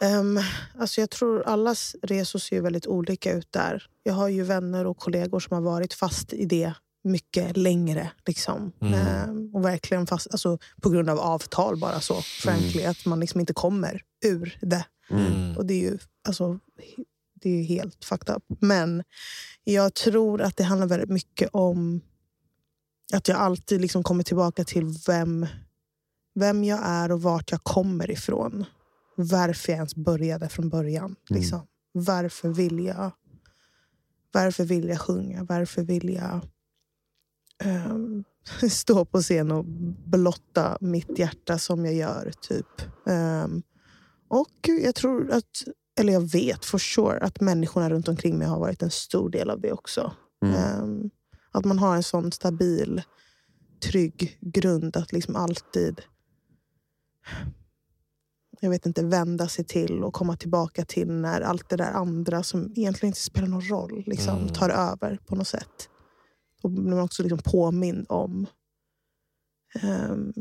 [0.00, 0.40] Ehm,
[0.78, 3.86] alltså jag tror allas resor ser ju väldigt olika ut där.
[4.02, 8.10] Jag har ju vänner och kollegor som har varit fast i det mycket längre.
[8.26, 8.72] Liksom.
[8.80, 8.94] Mm.
[8.94, 12.22] Eh, och verkligen fast, alltså, på grund av avtal bara så.
[12.22, 14.86] Frankly, att man liksom inte kommer ur det.
[15.10, 15.56] Mm.
[15.56, 16.58] Och det är ju alltså,
[17.40, 18.44] det är helt fucked up.
[18.60, 19.04] Men
[19.64, 22.00] jag tror att det handlar väldigt mycket om
[23.12, 25.46] att jag alltid liksom kommer tillbaka till vem,
[26.34, 28.64] vem jag är och vart jag kommer ifrån.
[29.16, 31.16] Varför jag ens började från början.
[31.28, 31.66] Liksom.
[31.92, 33.12] Varför vill jag
[34.34, 35.44] varför vill jag sjunga?
[35.44, 36.40] Varför vill jag
[37.64, 38.24] ehm,
[38.70, 39.64] stå på scen och
[40.06, 42.32] blotta mitt hjärta som jag gör?
[42.40, 42.66] typ.
[43.06, 43.62] Ehm,
[44.28, 45.62] och jag tror att,
[46.00, 49.50] eller jag vet for sure, att människorna runt omkring mig har varit en stor del
[49.50, 50.12] av det också.
[50.42, 50.54] Mm.
[50.54, 51.10] Ehm,
[51.50, 53.02] att man har en sån stabil,
[53.80, 56.02] trygg grund att liksom alltid
[58.64, 62.42] jag vet inte, vända sig till och komma tillbaka till när allt det där andra
[62.42, 64.48] som egentligen inte spelar någon roll liksom, Mm.
[64.48, 65.88] tar över på något sätt.
[66.62, 68.46] Då blir man också liksom påmind om
[69.82, 70.32] ehm,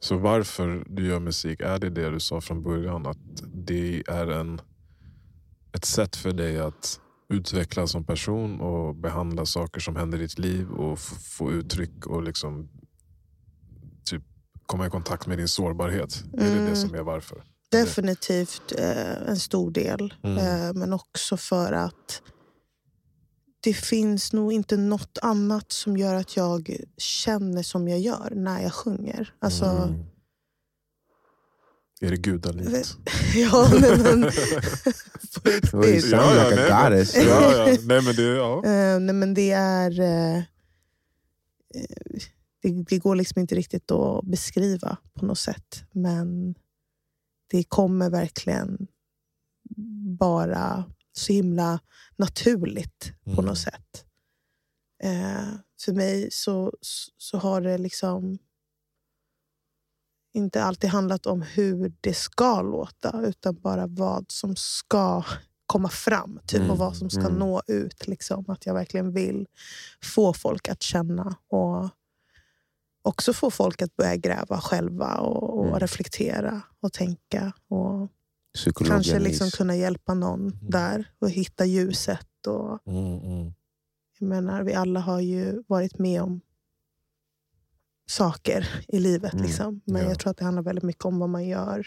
[0.00, 3.06] Så varför du gör musik, är det det du sa från början?
[3.06, 4.60] Att det är en,
[5.72, 10.38] ett sätt för dig att utvecklas som person och behandla saker som händer i ditt
[10.38, 10.98] liv och
[11.38, 12.68] få uttryck och liksom
[14.66, 16.24] komma i kontakt med din sårbarhet.
[16.32, 16.70] Är det Mm.
[16.70, 17.42] det som är varför?
[17.70, 20.14] definitivt eh, en stor del.
[20.24, 20.38] Mm.
[20.38, 22.22] Eh, men också för att
[23.60, 28.62] det finns nog inte något annat som gör att jag känner som jag gör när
[28.62, 29.34] jag sjunger.
[29.38, 30.04] Alltså, Mm.
[32.00, 32.96] Är det gudalikt?
[33.34, 34.22] ja, nej, men,
[35.70, 36.12] på Oj, riktigt.
[36.12, 37.06] Ja, ja, nej, men-.
[37.28, 37.76] Ja, ja.
[37.82, 38.56] Nej, men det, ja.
[38.64, 40.00] Eh, nej, men det är...
[40.00, 40.42] eh,
[42.70, 45.84] det, det går liksom inte riktigt att beskriva på något sätt.
[45.92, 46.54] Men
[47.50, 48.86] det kommer verkligen
[50.18, 51.80] bara så himla
[52.16, 53.44] naturligt på Mm.
[53.44, 54.04] något sätt.
[55.02, 55.48] Eh,
[55.80, 56.72] för mig så,
[57.16, 58.38] så har det liksom
[60.34, 65.24] inte alltid handlat om hur det ska låta utan bara vad som ska
[65.66, 67.34] komma fram typ, Mm, och vad som ska mm.
[67.34, 68.06] nå ut.
[68.06, 68.44] Liksom.
[68.48, 69.46] Att jag verkligen vill
[70.02, 71.90] få folk att känna och
[73.06, 75.78] också få folk att börja gräva själva och, och Mm.
[75.78, 77.52] reflektera och tänka.
[77.68, 78.10] Och
[78.86, 82.46] kanske liksom kunna hjälpa någon där och hitta ljuset.
[82.46, 83.52] Och, Mm, mm.
[84.18, 86.40] jag menar, vi alla har ju varit med om
[88.08, 89.32] saker i livet.
[89.32, 89.80] Mm, Liksom.
[89.84, 90.08] Men ja.
[90.08, 91.86] jag tror att det handlar väldigt mycket om vad man gör.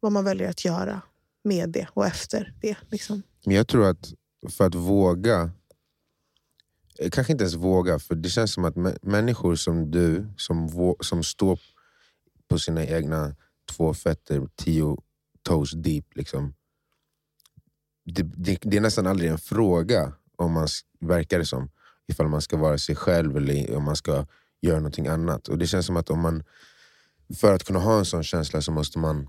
[0.00, 1.00] Vad man väljer att göra
[1.44, 2.76] med det och efter det.
[2.90, 3.22] Liksom.
[3.46, 4.12] Men jag tror att
[4.50, 5.50] för att våga,
[6.98, 10.68] Eh, kanske inte ens våga, för det känns som att människor som du, som,
[11.00, 11.60] som står
[12.48, 13.34] på sina egna
[13.72, 14.96] två fötter, tio
[15.42, 16.54] toes deep, liksom.
[18.04, 20.68] det, det, det är nästan aldrig en fråga, om man
[21.00, 21.70] verkar det som,
[22.06, 24.26] ifall man ska vara sig själv eller om man ska
[24.60, 25.48] göra någonting annat.
[25.48, 26.44] Och Det känns som att om man,
[27.36, 29.28] för att kunna ha en sån känsla så måste man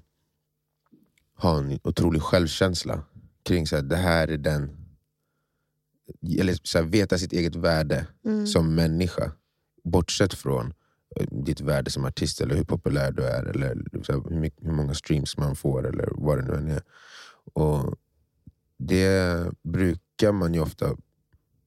[1.37, 3.03] ha en otrolig självkänsla
[3.43, 4.84] kring så här, det här är den...
[6.39, 8.47] Eller så här, veta sitt eget värde Mm.
[8.47, 9.31] som människa.
[9.83, 10.73] Bortsett från
[11.15, 14.65] eh, ditt värde som artist eller hur populär du är eller så här, hur, mycket,
[14.67, 16.81] hur många streams man får eller vad det nu än är.
[17.53, 17.95] Och
[18.77, 20.85] det brukar man ju ofta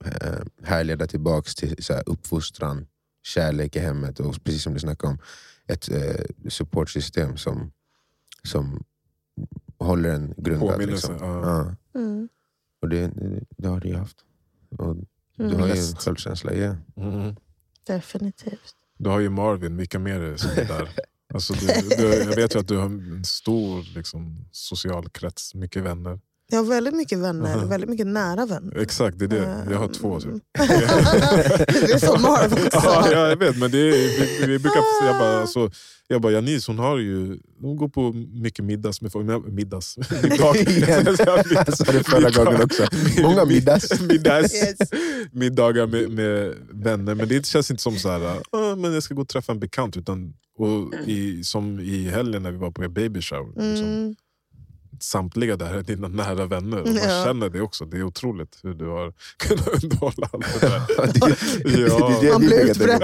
[0.04, 2.86] eh, härleda tillbaks till så här, uppfostran,
[3.22, 5.18] kärlek i hemmet och precis som du snackade om,
[5.66, 7.72] ett eh, supportsystem som,
[8.44, 8.84] som
[9.78, 10.70] håller en grundad.
[10.72, 11.28] Påminnelse, Liksom.
[11.28, 11.74] ja.
[12.00, 12.28] Mm.
[12.82, 13.10] Och det,
[13.58, 14.24] det har du ju haft.
[14.70, 14.96] Och
[15.36, 15.60] du Mm.
[15.60, 16.76] har ju en självkänsla, ja.
[16.96, 17.36] Mm.
[17.86, 18.74] Definitivt.
[18.98, 20.88] Du har ju Marvin, vilka mer är det som är där?
[21.34, 25.82] Alltså du, du, jag vet ju att du har en stor liksom, social krets, mycket
[25.82, 26.20] vänner.
[26.50, 27.66] Jag har väldigt mycket vänner, Aha.
[27.66, 28.76] väldigt mycket nära vänner.
[28.78, 29.66] Exakt, det är det.
[29.70, 30.20] Jag har två.
[30.20, 30.28] Typ.
[30.28, 30.40] Mm.
[31.68, 32.68] det är som Marv också.
[32.72, 35.70] ja, ja, jag vet, men det är, vi, vi brukar, jag bara, alltså,
[36.08, 39.46] jag bara, Janice hon har ju, hon går på mycket middags med folk.
[39.48, 39.96] Middags?
[40.22, 40.64] Middag.
[41.50, 42.86] Jag sa det förra gången också.
[43.22, 44.00] Många middags.
[44.00, 44.54] middags.
[44.54, 44.78] Yes.
[45.32, 47.14] Middagar med, med vänner.
[47.14, 49.60] Men det känns inte som så här, "Ah, men jag ska gå och träffa en
[49.60, 49.96] bekant.
[49.96, 53.70] Utan, och i, som i helgen när vi var på er baby shower.
[53.70, 54.14] Liksom, Mm.
[55.02, 56.80] Samtliga där är dina nära vänner.
[56.80, 57.24] Och man Ja.
[57.26, 57.84] känner det också.
[57.84, 60.80] Det är otroligt hur du har kunnat underhålla allt det där.
[61.76, 62.18] det, Ja.
[62.20, 63.02] det, det, Man blir det- utbränd.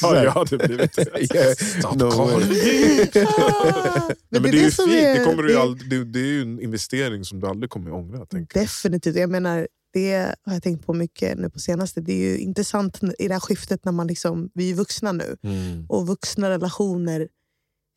[0.00, 2.40] Ja, det blivit Yeah, Stop no
[4.30, 4.88] men det är ju fint.
[4.90, 7.92] Det, kommer du det- aldrig, det, det är ju en investering som du aldrig kommer
[7.94, 8.26] ångra.
[8.26, 8.60] Tänker.
[8.60, 9.16] Definitivt.
[9.16, 10.14] Jag menar, det
[10.46, 12.00] har jag tänkt på mycket nu på senaste.
[12.00, 15.36] Det är ju intressant i det här skiftet när man liksom, vi är vuxna nu.
[15.42, 15.86] Mm.
[15.88, 17.28] Och vuxna relationer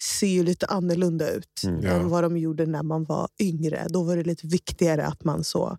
[0.03, 1.83] ser ju lite annorlunda ut Mm.
[1.83, 1.89] Ja.
[1.91, 3.87] än vad de gjorde när man var yngre.
[3.89, 5.77] Då var det lite viktigare att man så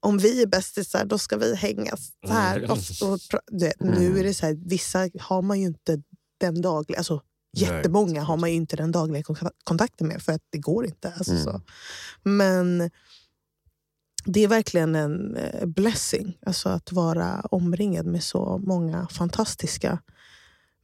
[0.00, 2.56] om vi är bästisar, då ska vi hängas så här.
[2.58, 2.70] Mm.
[2.70, 2.78] Och,
[3.12, 6.02] och, det, Nu är det så här, vissa har man ju inte
[6.40, 6.98] den dagliga...
[6.98, 7.14] Alltså,
[7.56, 10.86] Nej, jättemånga har man ju inte den dagliga kon- kontakten med för att det går
[10.86, 11.12] inte.
[11.16, 11.44] Alltså, Mm.
[11.44, 11.60] så.
[12.22, 12.90] Men
[14.24, 19.98] det är verkligen en eh, blessing alltså att vara omringad med så många fantastiska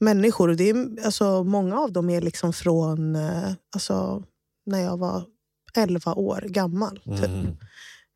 [0.00, 0.48] människor.
[0.48, 4.24] Och Det är, alltså, många av dem är liksom från eh, alltså,
[4.66, 5.24] när jag var
[5.74, 7.00] 11 år gammal.
[7.04, 7.24] Typ.
[7.24, 7.56] Mm.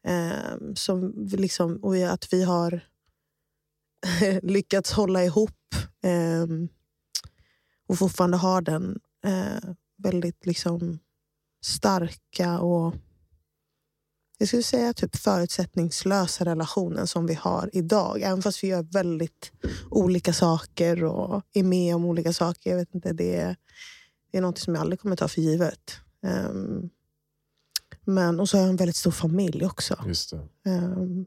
[0.06, 2.80] Eh, som liksom, och att vi har
[4.42, 6.46] lyckats hålla ihop eh,
[7.88, 10.98] och fortfarande har den eh, väldigt liksom
[11.64, 12.94] starka och
[14.38, 18.22] jag skulle säga typ förutsättningslösa relationen som vi har idag.
[18.22, 19.52] Även fast vi gör väldigt
[19.90, 22.70] olika saker och är med om olika saker.
[22.70, 23.56] Jag vet inte, det, är,
[24.32, 25.96] det är något som jag aldrig kommer ta för givet.
[26.22, 26.90] Ehm,
[28.04, 29.96] men, och så har jag en väldigt stor familj också.
[30.66, 31.26] Ehm,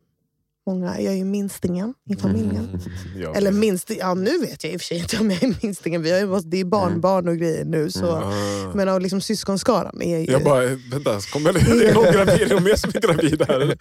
[0.67, 2.69] många, jag är ju minstingen i familjen.
[2.69, 2.80] Mm.
[3.17, 3.36] Ja.
[3.36, 6.01] Eller minst, ja, nu vet jag i och för sig inte om jag är minstingen.
[6.01, 7.91] Vi har ju, det är barnbarn och grejer nu.
[7.91, 8.71] Så, Ah.
[8.75, 10.32] Men av liksom syskonskaran är ju...
[10.32, 12.41] Jag bara, vänta, kommer det är det någon gravid?
[12.41, 13.60] Är det mer som är gravid här?
[13.60, 13.77] eller?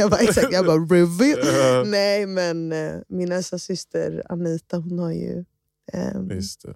[0.00, 1.38] jag bara, exakt, jag bara reveal.
[1.56, 1.84] Ja.
[1.86, 5.44] Nej men eh, min äldsta syster Anita hon har ju
[6.30, 6.74] Just det.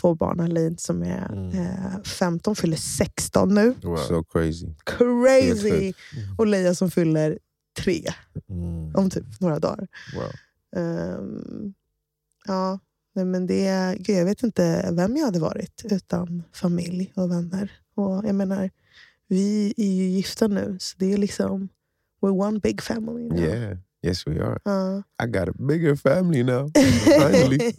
[0.00, 0.40] två barn.
[0.40, 1.48] Aline som är Mm.
[1.58, 3.74] eh, 15, fyller 16 nu.
[3.82, 3.96] Wow.
[3.96, 4.66] So crazy.
[4.84, 5.92] Crazy!
[6.38, 7.38] Och Leia som fyller
[7.76, 8.02] 3
[8.50, 8.94] Mm.
[8.94, 9.88] om typ några dagar.
[10.14, 10.30] Wow.
[10.82, 11.74] Ehm,
[12.46, 12.78] ja,
[13.14, 17.72] nej, men det, gud, jag vet inte vem jag hade varit utan familj och vänner.
[17.94, 18.70] Och jag menar,
[19.28, 21.68] vi är ju gifta nu, så det är liksom...
[22.20, 23.38] We're one big family now.
[23.40, 24.58] Yeah, yes we are.
[24.64, 25.02] Ja.
[25.24, 26.70] I got a bigger family now.
[27.04, 27.72] Finally.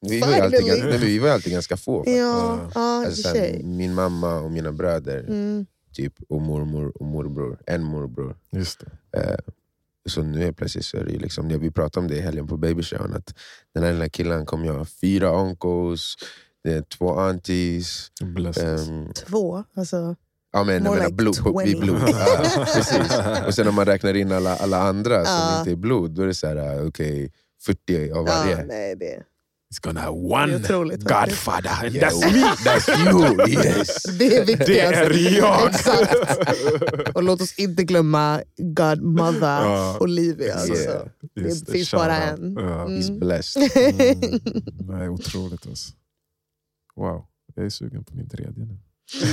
[0.00, 2.04] Vi var alltid, nej, vi var alltid ganska få.
[2.06, 5.66] ja, och Alltså, min mamma och mina bröder Mm.
[5.94, 7.58] Typ, och mormor och morbror.
[7.66, 8.36] En morbror.
[8.50, 8.80] Just
[9.12, 9.20] det.
[9.20, 9.38] Eh,
[10.06, 12.46] så nu är plötsligt så är det ju liksom, vi pratade om det i helgen
[12.46, 13.34] på babyshowen, att
[13.74, 16.16] den här lilla killen kommer jag ha fyra onkos,
[16.64, 18.10] det är två aunties.
[18.56, 20.16] Ehm, Två, alltså.
[20.52, 21.80] ja, men, jag More menar like blod, på, vid 20.
[21.80, 21.98] blod.
[22.08, 23.18] Ja, precis.
[23.46, 26.26] Och sen om man räknar in alla, alla andra som inte är blod, då är
[26.26, 28.58] det så här, ah, okej, 40 av varje.
[28.58, 29.22] Ja, nej, det,
[29.74, 31.00] It's gonna have det är one otroligt.
[31.04, 31.70] Godfather.
[31.86, 32.40] And Yeah, that's me!
[32.64, 33.48] That's you!
[33.48, 34.02] Yes!
[34.18, 34.94] Det är viktigast.
[35.14, 35.68] Det är jag!
[35.70, 37.16] Exakt.
[37.16, 39.96] Och låt oss inte glömma Godmother Ja.
[40.00, 40.54] Olivia.
[40.54, 40.74] Alltså.
[40.74, 41.06] Yeah.
[41.34, 42.58] Det Just finns bara en.
[42.58, 42.88] Mm.
[42.88, 43.62] He's blessed.
[43.74, 44.40] Mm.
[44.88, 45.92] Nej, otroligt alltså.
[46.96, 48.78] Wow, jag är sugen på min tredje nu.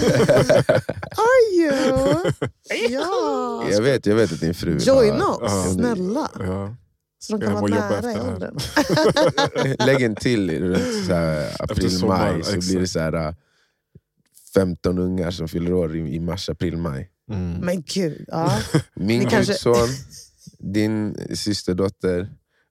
[1.22, 2.32] Are you?
[2.90, 3.64] Ja.
[3.72, 6.30] Jag vet, jag vet att din fru Joina har- oss, snälla.
[6.40, 6.76] Ja.
[7.24, 8.58] Så de kan vara nära i åldern.
[9.86, 10.76] Lägg en till
[11.08, 12.68] så här, april, sommaren, maj så exakt.
[12.68, 13.34] blir det så här, äh,
[14.54, 17.10] 15 ungar som fyller år i, i mars, april, maj.
[17.32, 17.52] Mm.
[17.54, 18.26] Men gud.
[18.28, 18.60] Ja.
[18.96, 19.88] Min kanske- gudson,
[20.60, 22.30] din systerdotter,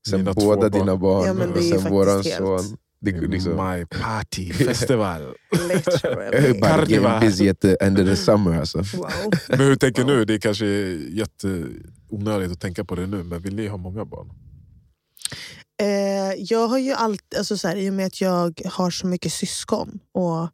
[0.08, 0.70] sen Mina båda barn.
[0.70, 2.76] dina barn Ja, och är sen våran helt- son.
[3.02, 5.22] Det, är liksom, My party festival.
[6.62, 7.20] Carnival.
[7.20, 8.78] busy at the end of the summer alltså.
[8.78, 9.10] Wow.
[9.48, 10.24] Men hur tänker nu?
[10.24, 10.64] Det är kanske
[12.10, 14.30] Onödigt att tänka på det nu, men vill ni ha många barn?
[15.82, 19.06] Eh, jag har ju alltid, alltså så här, I och med att jag har så
[19.06, 20.48] mycket syskon och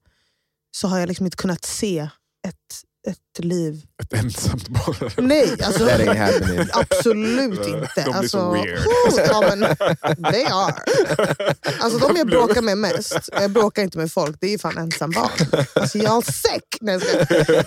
[0.71, 2.09] så har jag liksom inte kunnat se
[2.49, 3.83] ett, ett liv...
[4.03, 5.11] Ett ensamt barn?
[5.29, 6.69] Nej, alltså, That ain't happening.
[6.73, 7.88] absolut De inte.
[8.05, 8.79] blir alltså, så weird.
[9.29, 9.77] Ja, men,
[10.33, 10.75] they are.
[11.81, 14.79] Alltså, de jag bråkar med mest, jag bråkar inte med folk, det är ju fan
[14.79, 15.31] ensambarn.
[15.75, 16.77] Alltså, jag har säck!
[16.81, 17.01] Nej.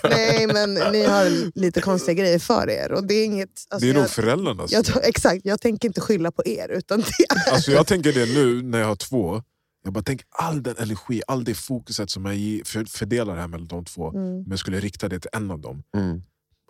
[0.04, 2.92] Nej, men ni har lite konstiga grejer för er.
[2.92, 4.72] Och det är inget, alltså, det är nog jag, föräldrarnas.
[4.72, 6.70] jag, Exakt, jag tänker inte skylla på er.
[6.72, 9.44] Utan det är, Alltså jag tänker det nu när jag har två.
[9.90, 13.86] Jag bara tänk all den energi, all det fokuset som jag fördelar här mellan de
[13.86, 14.10] två.
[14.10, 14.42] Mm.
[14.42, 15.84] Men jag skulle rikta det till en av dem.
[15.98, 16.22] Mm.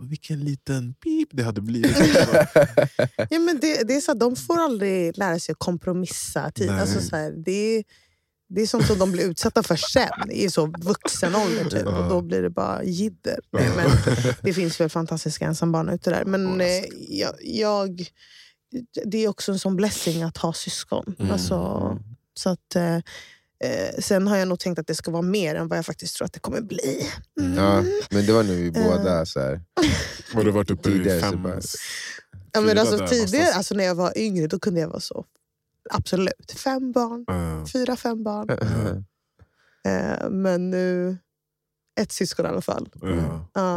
[0.02, 1.98] Vilken liten pip det hade blivit.
[3.30, 6.52] Ja, men det, det är så att de får aldrig lära sig att kompromissa.
[6.52, 6.70] Tid.
[6.70, 7.84] Alltså, så här, det, är,
[8.50, 11.70] det är sånt som de blir utsatta för sen, i så vuxen ålder.
[11.70, 12.04] Typ, Ja.
[12.04, 13.40] och då blir det bara jidder.
[13.52, 13.90] Men
[14.42, 16.26] det finns väl fantastiska ensambarn ute där.
[16.26, 16.68] Men eh,
[17.10, 18.06] jag, jag,
[19.06, 21.16] det är också en sån blessing att ha syskon.
[21.20, 21.32] Mm.
[21.32, 22.00] Alltså,
[22.40, 25.68] så att, eh, eh, sen har jag nog tänkt att det ska vara mer än
[25.68, 27.08] vad jag faktiskt tror att det kommer bli.
[27.40, 27.54] Mm.
[27.58, 28.74] Ja, men det var när vi Eh.
[28.84, 29.62] båda så här,
[30.34, 31.44] Har du varit uppe i fem...
[31.44, 31.60] bara-
[32.52, 35.26] Ja, men alltså, tidigare, alltså, när jag var yngre, då kunde jag vara så.
[35.90, 36.52] Absolut.
[36.58, 37.24] Fem barn.
[37.28, 37.66] Ja.
[37.74, 38.48] Fyra, fem barn.
[39.84, 39.92] Ja.
[39.92, 41.18] Eh, men nu,
[42.00, 42.90] ett syskon i alla fall.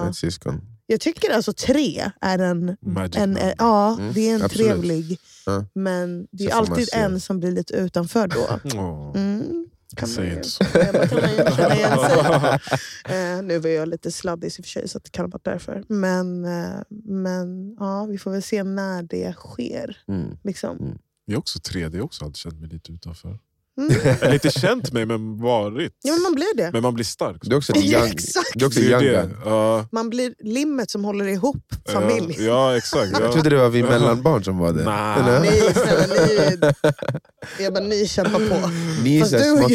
[0.09, 0.61] Ett syskon.
[0.87, 2.77] Jag tycker alltså tre är en...
[2.81, 4.67] Magic en eh, ja, Mm, det är en absolut.
[4.67, 5.19] trevlig.
[5.47, 5.65] Ja.
[5.75, 8.61] Men det är alltid en som blir lite utanför då.
[9.15, 9.67] Mm.
[9.97, 10.65] Kan man Säg inte så.
[13.13, 15.45] Eh, nu var jag lite sladdis i och för sig, så det kan ha varit
[15.45, 15.85] därför.
[15.89, 19.97] Men, eh, men ja, vi får väl se när det sker.
[20.09, 20.37] Mm.
[20.45, 20.99] Liksom.
[21.25, 23.39] Jag är också 3D, jag har också alltid känt mig lite utanför.
[23.81, 23.93] Mm.
[24.21, 25.93] Eller inte känt mig, men varit.
[26.03, 26.71] Ja, men man blir det.
[26.73, 27.37] Men man blir stark.
[27.43, 28.51] Du är också en Ja, young, exakt.
[28.55, 29.31] du är också young det.
[29.45, 32.37] Ja, Man blir limmet som håller ihop ja, familj.
[32.41, 33.13] Ja, exakt.
[33.13, 33.33] Jag Ja.
[33.33, 34.85] trodde det var vi mellanbarn som var det.
[34.85, 35.21] Nej.
[35.21, 35.41] Eller?
[35.41, 38.71] Nej, snälla, ni, jag bara, ni kämpar på.
[39.05, 39.69] Ni är Fast du, har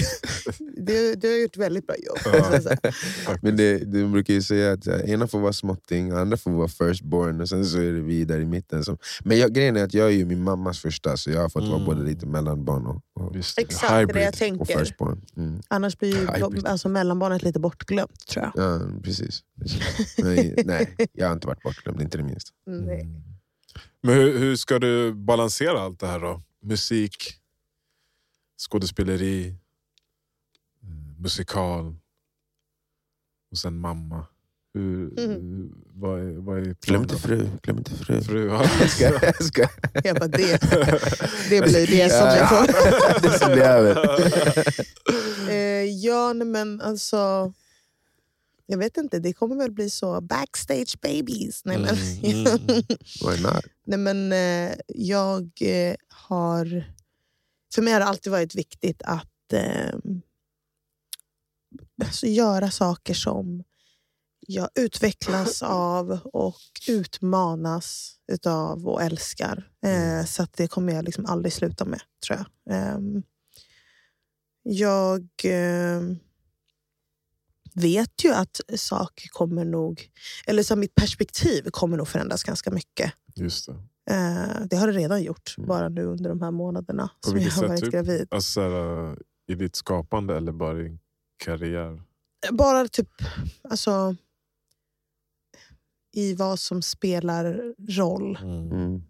[0.86, 2.18] du, du har gjort väldigt bra jobb.
[3.26, 3.34] Ja.
[3.42, 7.42] Men det, du brukar ju säga att ena får vara småtting, andra får vara firstborn
[7.42, 8.84] och sen så är det vi där i mitten.
[8.84, 11.50] Som, men jag, grejen är att jag är ju min mammas första så jag har
[11.50, 11.86] fått vara Mm.
[11.86, 14.24] både lite mellanbarn och, och, Visst, Exakt, det är det hybrid.
[14.24, 15.18] jag tänker.
[15.38, 15.62] Mm.
[15.68, 16.68] Annars blir ju Hybrid.
[16.68, 18.64] alltså, mellanbarnet lite bortglömt, tror jag.
[18.64, 19.44] Ja, precis.
[19.60, 20.18] precis.
[20.18, 22.52] Men, nej, jag har inte varit bortglömd, inte det minsta.
[22.66, 23.02] Nej.
[23.02, 23.24] Mm.
[24.02, 26.42] Men hur, hur ska du balansera allt det här då?
[26.62, 27.16] Musik,
[28.58, 31.96] skådespeleri, eh, musikal
[33.52, 34.26] och sen mamma.
[34.74, 35.72] Hur, Mm.
[35.94, 37.50] vad, är, vad är Glöm inte fru.
[37.64, 38.22] Glöm inte fru.
[38.22, 38.66] Fru, ja.
[38.80, 39.68] Jag ska, jag ska.
[40.04, 40.62] Jag bara, det,
[41.50, 43.22] det blir det som jag får.
[43.22, 43.98] det som blir över.
[45.50, 47.54] Eh, ja, men alltså...
[48.66, 50.22] Jag vet inte, det kommer väl bli så.
[50.22, 51.66] Backstage babies.
[51.66, 52.60] Nej, men, Mm.
[53.26, 53.66] Why not?
[53.86, 56.94] nej, men eh, jag eh, har...
[57.76, 59.96] För mig har det alltid varit viktigt att eh,
[62.06, 63.64] alltså, göra saker som
[64.50, 66.56] jag utvecklas av och
[66.88, 69.72] utmanas utav och älskar.
[69.86, 72.76] Eh, så att det kommer jag liksom aldrig sluta med, tror jag.
[72.76, 73.24] Ehm,
[74.64, 76.02] jag eh,
[77.74, 80.10] vet ju att saker kommer nog...
[80.46, 83.14] Eller så mitt perspektiv kommer nog förändras ganska mycket.
[83.36, 83.74] Just det.
[84.14, 85.68] Eh, det har det redan gjort, Mm.
[85.68, 87.92] bara nu under de här månaderna På som jag har varit typ?
[87.92, 88.28] gravid.
[88.32, 89.16] Alltså, eh,
[89.48, 91.00] I ditt skapande eller bara i din
[91.38, 92.02] karriär?
[92.52, 93.10] Bara typ
[93.70, 94.16] alltså,
[96.18, 98.38] i vad som spelar roll.
[98.44, 99.02] Mm.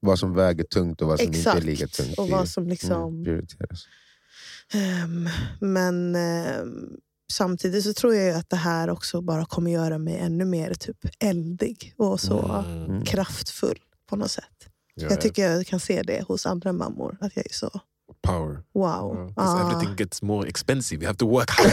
[0.00, 1.58] Vad som väger tungt och vad som inte Exakt.
[1.58, 2.18] är lika tungt.
[2.18, 3.12] Och vad som liksom...
[3.12, 3.84] mm, prioriteras.
[4.74, 5.28] Ehm,
[5.60, 6.96] men ehm,
[7.32, 10.74] samtidigt så tror jag ju att det här också bara kommer göra mig ännu mer
[10.74, 13.04] typ eldig och så Mm.
[13.04, 14.68] kraftfull på något sätt.
[14.94, 17.16] Ja, Jag tycker jag kan se det hos andra mammor.
[17.20, 17.80] Att jag är så
[18.24, 18.56] Power.
[18.74, 19.26] wow.
[19.28, 19.60] Because Ah.
[19.70, 21.02] everything gets more expensive.
[21.02, 21.70] You have to work hard.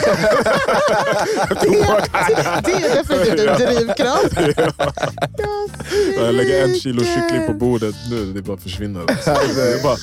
[1.49, 4.33] det, det, det är definitivt en drivkraft.
[6.17, 9.01] Jag lägger en kilo kyckling på bordet nu, det bara försvinner.
[9.55, 9.97] Det bara,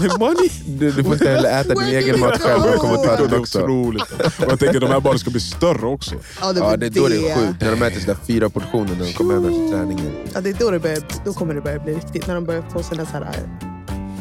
[0.00, 0.50] my money!
[0.66, 3.62] Du, du får inte heller äta din egen mat själv, jag kommer ta den också.
[3.62, 4.12] otroligt.
[4.12, 6.14] Och jag tänker de här barnen ska bli större också.
[6.40, 7.60] Ja, det, Ja, det är då det är sjukt.
[7.60, 10.12] När de äter sådär fyra portioner när de kommer hem efter träningen.
[10.34, 12.26] Ja, det är då, det börjar, då kommer det börja bli riktigt.
[12.26, 13.26] När de börjar få sina så här,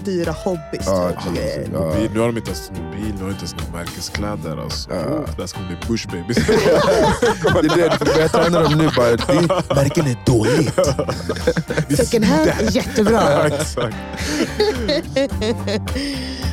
[0.05, 0.85] dyra hobbys.
[0.85, 1.69] Ja, typ, grejer.
[1.73, 1.79] Ja.
[1.79, 4.63] Mobil, nu har de inte ens mobil, nu har de inte ens några märkeskläder.
[4.63, 4.89] Alltså.
[4.89, 4.95] Ja.
[4.95, 6.37] Oh, det ska bli bush babies.
[6.47, 9.09] Det är det, du får börja träna dem nu bara.
[9.15, 10.73] Det, märken är dåligt.
[11.97, 13.47] Second hand är jättebra.
[13.47, 13.95] Exakt.